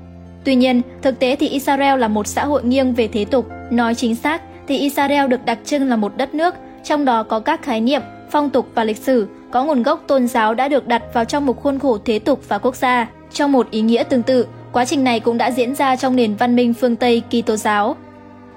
Tuy 0.45 0.55
nhiên, 0.55 0.83
thực 1.03 1.19
tế 1.19 1.37
thì 1.37 1.49
Israel 1.49 1.99
là 1.99 2.09
một 2.09 2.27
xã 2.27 2.45
hội 2.45 2.65
nghiêng 2.65 2.95
về 2.95 3.09
thế 3.09 3.25
tục. 3.25 3.49
Nói 3.71 3.95
chính 3.95 4.15
xác 4.15 4.43
thì 4.69 4.79
Israel 4.79 5.29
được 5.29 5.45
đặc 5.45 5.59
trưng 5.65 5.89
là 5.89 5.97
một 5.97 6.17
đất 6.17 6.35
nước, 6.35 6.55
trong 6.85 7.05
đó 7.05 7.23
có 7.23 7.41
các 7.41 7.63
khái 7.63 7.81
niệm, 7.81 8.03
phong 8.31 8.51
tục 8.51 8.67
và 8.75 8.85
lịch 8.85 8.97
sử, 8.97 9.27
có 9.51 9.65
nguồn 9.65 9.83
gốc 9.83 10.05
tôn 10.07 10.29
giáo 10.29 10.55
đã 10.55 10.69
được 10.69 10.87
đặt 10.87 11.03
vào 11.15 11.25
trong 11.25 11.47
một 11.47 11.63
khuôn 11.63 11.79
khổ 11.79 11.99
thế 12.05 12.19
tục 12.19 12.41
và 12.49 12.59
quốc 12.59 12.77
gia. 12.77 13.09
Trong 13.33 13.53
một 13.53 13.71
ý 13.71 13.81
nghĩa 13.81 14.03
tương 14.03 14.23
tự, 14.23 14.47
quá 14.73 14.85
trình 14.85 15.05
này 15.05 15.21
cũng 15.21 15.39
đã 15.39 15.51
diễn 15.51 15.75
ra 15.75 15.97
trong 15.97 16.17
nền 16.17 16.35
văn 16.35 16.57
minh 16.57 16.75
phương 16.75 16.97
Tây 16.97 17.23
Kitô 17.31 17.57
giáo. 17.57 17.97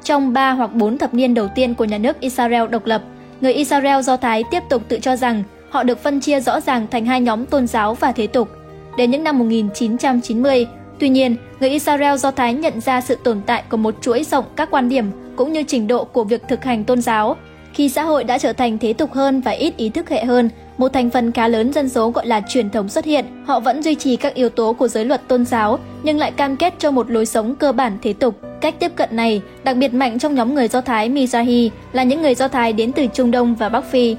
Trong 0.04 0.34
3 0.34 0.52
hoặc 0.52 0.74
4 0.74 0.98
thập 0.98 1.14
niên 1.14 1.34
đầu 1.34 1.48
tiên 1.56 1.76
của 1.76 1.86
nhà 1.86 1.98
nước 1.98 2.20
Israel 2.20 2.68
độc 2.68 2.86
lập, 2.86 3.02
người 3.42 3.54
Israel 3.54 4.02
Do 4.02 4.18
Thái 4.18 4.44
tiếp 4.52 4.64
tục 4.70 4.82
tự 4.88 5.00
cho 5.02 5.16
rằng 5.16 5.44
họ 5.70 5.84
được 5.84 6.04
phân 6.04 6.20
chia 6.20 6.40
rõ 6.40 6.60
ràng 6.60 6.88
thành 6.92 7.06
hai 7.06 7.22
nhóm 7.22 7.46
tôn 7.46 7.68
giáo 7.68 7.94
và 7.94 8.12
thế 8.12 8.28
tục. 8.28 8.50
Đến 8.98 9.12
những 9.12 9.24
năm 9.24 9.40
1990, 9.40 10.68
tuy 11.00 11.10
nhiên, 11.10 11.36
người 11.60 11.70
Israel 11.70 12.18
Do 12.18 12.32
Thái 12.32 12.54
nhận 12.54 12.82
ra 12.82 13.02
sự 13.02 13.18
tồn 13.24 13.42
tại 13.46 13.64
của 13.70 13.78
một 13.78 13.96
chuỗi 14.02 14.24
rộng 14.24 14.46
các 14.56 14.72
quan 14.72 14.90
điểm 14.90 15.06
cũng 15.36 15.54
như 15.54 15.64
trình 15.64 15.88
độ 15.88 16.04
của 16.04 16.24
việc 16.24 16.42
thực 16.48 16.64
hành 16.64 16.84
tôn 16.84 17.02
giáo. 17.02 17.36
Khi 17.74 17.90
xã 17.90 18.04
hội 18.04 18.24
đã 18.24 18.38
trở 18.38 18.54
thành 18.54 18.78
thế 18.78 18.94
tục 18.94 19.14
hơn 19.14 19.42
và 19.42 19.52
ít 19.52 19.78
ý 19.78 19.90
thức 19.90 20.10
hệ 20.10 20.26
hơn, 20.26 20.50
một 20.80 20.94
thành 20.94 21.10
phần 21.10 21.32
khá 21.32 21.48
lớn 21.48 21.74
dân 21.74 21.90
số 21.90 22.10
gọi 22.10 22.28
là 22.28 22.42
truyền 22.48 22.70
thống 22.70 22.90
xuất 22.90 23.06
hiện. 23.06 23.26
Họ 23.46 23.60
vẫn 23.60 23.84
duy 23.84 23.96
trì 23.96 24.16
các 24.16 24.34
yếu 24.34 24.50
tố 24.50 24.74
của 24.74 24.88
giới 24.88 25.06
luật 25.06 25.28
tôn 25.28 25.46
giáo, 25.46 25.80
nhưng 26.04 26.18
lại 26.18 26.32
cam 26.32 26.58
kết 26.58 26.74
cho 26.80 26.92
một 26.92 27.12
lối 27.12 27.26
sống 27.26 27.56
cơ 27.56 27.72
bản 27.72 27.98
thế 28.02 28.14
tục. 28.14 28.36
Cách 28.62 28.76
tiếp 28.80 28.92
cận 28.96 29.16
này 29.16 29.42
đặc 29.64 29.78
biệt 29.78 29.94
mạnh 29.94 30.20
trong 30.20 30.36
nhóm 30.36 30.56
người 30.56 30.68
Do 30.68 30.82
Thái 30.82 31.10
Mizrahi 31.10 31.70
là 31.92 32.04
những 32.04 32.22
người 32.22 32.36
Do 32.36 32.48
Thái 32.48 32.74
đến 32.74 32.92
từ 32.92 33.08
Trung 33.14 33.32
Đông 33.32 33.56
và 33.56 33.70
Bắc 33.70 33.92
Phi. 33.92 34.16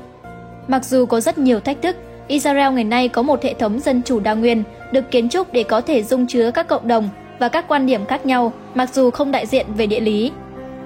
Mặc 0.69 0.85
dù 0.85 1.07
có 1.07 1.21
rất 1.21 1.39
nhiều 1.39 1.61
thách 1.61 1.83
thức, 1.83 1.97
Israel 2.29 2.73
ngày 2.73 2.85
nay 2.85 3.09
có 3.09 3.23
một 3.23 3.43
hệ 3.43 3.55
thống 3.55 3.81
dân 3.81 4.03
chủ 4.03 4.21
đa 4.21 4.35
nguyên, 4.35 4.63
được 4.93 5.11
kiến 5.11 5.29
trúc 5.29 5.53
để 5.53 5.63
có 5.63 5.81
thể 5.81 6.03
dung 6.03 6.27
chứa 6.27 6.51
các 6.51 6.69
cộng 6.69 6.89
đồng 6.89 7.09
và 7.39 7.49
các 7.49 7.69
quan 7.69 7.87
điểm 7.87 8.07
khác 8.07 8.27
nhau, 8.27 8.53
mặc 8.75 8.95
dù 8.95 9.11
không 9.11 9.33
đại 9.33 9.47
diện 9.47 9.67
về 9.77 9.87
địa 9.87 10.01
lý. 10.01 10.33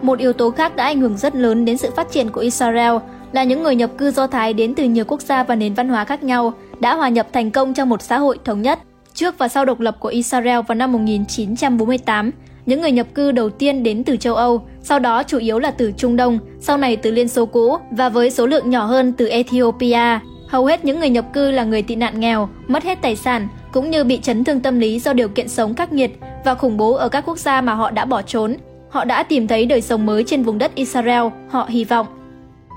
Một 0.02 0.18
yếu 0.18 0.32
tố 0.32 0.50
khác 0.50 0.76
đã 0.76 0.84
ảnh 0.84 1.00
hưởng 1.00 1.16
rất 1.16 1.34
lớn 1.34 1.64
đến 1.64 1.76
sự 1.76 1.90
phát 1.96 2.10
triển 2.10 2.30
của 2.30 2.40
Israel 2.40 2.92
là 3.34 3.44
những 3.44 3.62
người 3.62 3.74
nhập 3.74 3.90
cư 3.98 4.10
Do 4.10 4.26
Thái 4.26 4.52
đến 4.52 4.74
từ 4.74 4.84
nhiều 4.84 5.04
quốc 5.04 5.20
gia 5.20 5.42
và 5.42 5.54
nền 5.54 5.74
văn 5.74 5.88
hóa 5.88 6.04
khác 6.04 6.22
nhau 6.22 6.52
đã 6.80 6.94
hòa 6.94 7.08
nhập 7.08 7.26
thành 7.32 7.50
công 7.50 7.74
trong 7.74 7.88
một 7.88 8.02
xã 8.02 8.18
hội 8.18 8.38
thống 8.44 8.62
nhất. 8.62 8.78
Trước 9.14 9.38
và 9.38 9.48
sau 9.48 9.64
độc 9.64 9.80
lập 9.80 9.96
của 10.00 10.08
Israel 10.08 10.60
vào 10.68 10.74
năm 10.74 10.92
1948, 10.92 12.30
những 12.66 12.80
người 12.80 12.92
nhập 12.92 13.06
cư 13.14 13.32
đầu 13.32 13.50
tiên 13.50 13.82
đến 13.82 14.04
từ 14.04 14.16
châu 14.16 14.34
Âu, 14.34 14.66
sau 14.82 14.98
đó 14.98 15.22
chủ 15.22 15.38
yếu 15.38 15.58
là 15.58 15.70
từ 15.70 15.92
Trung 15.96 16.16
Đông, 16.16 16.38
sau 16.60 16.76
này 16.76 16.96
từ 16.96 17.10
Liên 17.10 17.28
Xô 17.28 17.46
cũ 17.46 17.76
và 17.90 18.08
với 18.08 18.30
số 18.30 18.46
lượng 18.46 18.70
nhỏ 18.70 18.84
hơn 18.84 19.12
từ 19.12 19.28
Ethiopia. 19.28 20.18
Hầu 20.48 20.66
hết 20.66 20.84
những 20.84 21.00
người 21.00 21.10
nhập 21.10 21.24
cư 21.32 21.50
là 21.50 21.64
người 21.64 21.82
tị 21.82 21.94
nạn 21.94 22.20
nghèo, 22.20 22.48
mất 22.68 22.84
hết 22.84 22.98
tài 23.02 23.16
sản, 23.16 23.48
cũng 23.72 23.90
như 23.90 24.04
bị 24.04 24.18
chấn 24.22 24.44
thương 24.44 24.60
tâm 24.60 24.78
lý 24.78 24.98
do 24.98 25.12
điều 25.12 25.28
kiện 25.28 25.48
sống 25.48 25.74
khắc 25.74 25.92
nghiệt 25.92 26.18
và 26.44 26.54
khủng 26.54 26.76
bố 26.76 26.92
ở 26.92 27.08
các 27.08 27.24
quốc 27.26 27.38
gia 27.38 27.60
mà 27.60 27.74
họ 27.74 27.90
đã 27.90 28.04
bỏ 28.04 28.22
trốn. 28.22 28.56
Họ 28.90 29.04
đã 29.04 29.22
tìm 29.22 29.46
thấy 29.46 29.66
đời 29.66 29.80
sống 29.80 30.06
mới 30.06 30.24
trên 30.24 30.42
vùng 30.42 30.58
đất 30.58 30.74
Israel, 30.74 31.24
họ 31.50 31.66
hy 31.68 31.84
vọng. 31.84 32.06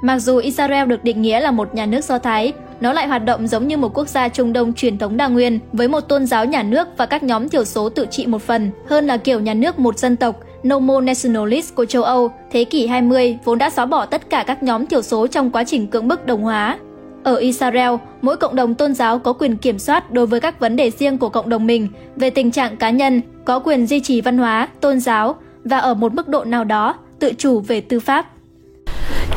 Mặc 0.01 0.19
dù 0.19 0.37
Israel 0.37 0.87
được 0.87 1.03
định 1.03 1.21
nghĩa 1.21 1.39
là 1.39 1.51
một 1.51 1.75
nhà 1.75 1.85
nước 1.85 2.03
Do 2.03 2.19
Thái, 2.19 2.53
nó 2.81 2.93
lại 2.93 3.07
hoạt 3.07 3.25
động 3.25 3.47
giống 3.47 3.67
như 3.67 3.77
một 3.77 3.93
quốc 3.93 4.07
gia 4.07 4.27
Trung 4.27 4.53
Đông 4.53 4.73
truyền 4.73 4.97
thống 4.97 5.17
đa 5.17 5.27
nguyên, 5.27 5.59
với 5.73 5.87
một 5.87 6.01
tôn 6.01 6.25
giáo 6.25 6.45
nhà 6.45 6.63
nước 6.63 6.87
và 6.97 7.05
các 7.05 7.23
nhóm 7.23 7.49
thiểu 7.49 7.65
số 7.65 7.89
tự 7.89 8.05
trị 8.11 8.25
một 8.25 8.41
phần, 8.41 8.71
hơn 8.87 9.07
là 9.07 9.17
kiểu 9.17 9.39
nhà 9.39 9.53
nước 9.53 9.79
một 9.79 9.99
dân 9.99 10.15
tộc, 10.15 10.39
Nomo 10.67 11.01
Nationalist 11.01 11.75
của 11.75 11.85
châu 11.85 12.03
Âu, 12.03 12.31
thế 12.51 12.63
kỷ 12.63 12.87
20 12.87 13.37
vốn 13.43 13.57
đã 13.57 13.69
xóa 13.69 13.85
bỏ 13.85 14.05
tất 14.05 14.29
cả 14.29 14.43
các 14.47 14.63
nhóm 14.63 14.85
thiểu 14.85 15.01
số 15.01 15.27
trong 15.27 15.51
quá 15.51 15.63
trình 15.63 15.87
cưỡng 15.87 16.07
bức 16.07 16.25
đồng 16.25 16.41
hóa. 16.41 16.77
Ở 17.23 17.35
Israel, 17.35 17.91
mỗi 18.21 18.37
cộng 18.37 18.55
đồng 18.55 18.75
tôn 18.75 18.93
giáo 18.93 19.19
có 19.19 19.33
quyền 19.33 19.57
kiểm 19.57 19.79
soát 19.79 20.11
đối 20.11 20.25
với 20.27 20.39
các 20.39 20.59
vấn 20.59 20.75
đề 20.75 20.91
riêng 20.91 21.17
của 21.17 21.29
cộng 21.29 21.49
đồng 21.49 21.67
mình 21.67 21.87
về 22.15 22.29
tình 22.29 22.51
trạng 22.51 22.77
cá 22.77 22.89
nhân, 22.89 23.21
có 23.45 23.59
quyền 23.59 23.87
duy 23.87 23.99
trì 23.99 24.21
văn 24.21 24.37
hóa, 24.37 24.67
tôn 24.81 24.99
giáo 24.99 25.35
và 25.63 25.77
ở 25.77 25.93
một 25.93 26.13
mức 26.13 26.27
độ 26.27 26.43
nào 26.43 26.63
đó 26.63 26.95
tự 27.19 27.31
chủ 27.37 27.59
về 27.59 27.81
tư 27.81 27.99
pháp. 27.99 28.27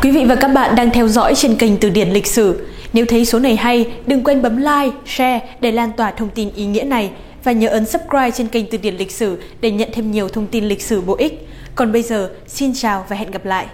Quý 0.03 0.11
vị 0.11 0.25
và 0.25 0.35
các 0.35 0.49
bạn 0.49 0.75
đang 0.77 0.91
theo 0.91 1.09
dõi 1.09 1.35
trên 1.35 1.57
kênh 1.57 1.77
Từ 1.77 1.91
điển 1.91 2.09
lịch 2.09 2.27
sử. 2.27 2.67
Nếu 2.93 3.07
thấy 3.09 3.25
số 3.25 3.39
này 3.39 3.57
hay, 3.57 3.93
đừng 4.07 4.25
quên 4.25 4.43
bấm 4.43 4.57
like, 4.57 4.97
share 5.07 5.41
để 5.61 5.73
lan 5.73 5.91
tỏa 5.97 6.11
thông 6.11 6.29
tin 6.29 6.51
ý 6.55 6.67
nghĩa 6.67 6.85
này 6.85 7.11
và 7.45 7.53
nhớ 7.53 7.69
ấn 7.69 7.87
subscribe 7.87 8.31
trên 8.31 8.49
kênh 8.49 8.67
Từ 8.67 8.79
điển 8.79 8.97
lịch 8.97 9.11
sử 9.11 9.43
để 9.61 9.71
nhận 9.71 9.89
thêm 9.93 10.11
nhiều 10.11 10.29
thông 10.29 10.47
tin 10.47 10.65
lịch 10.65 10.83
sử 10.83 11.01
bổ 11.01 11.17
ích. 11.17 11.49
Còn 11.75 11.93
bây 11.93 12.03
giờ, 12.03 12.31
xin 12.47 12.73
chào 12.75 13.05
và 13.09 13.17
hẹn 13.17 13.31
gặp 13.31 13.45
lại. 13.45 13.67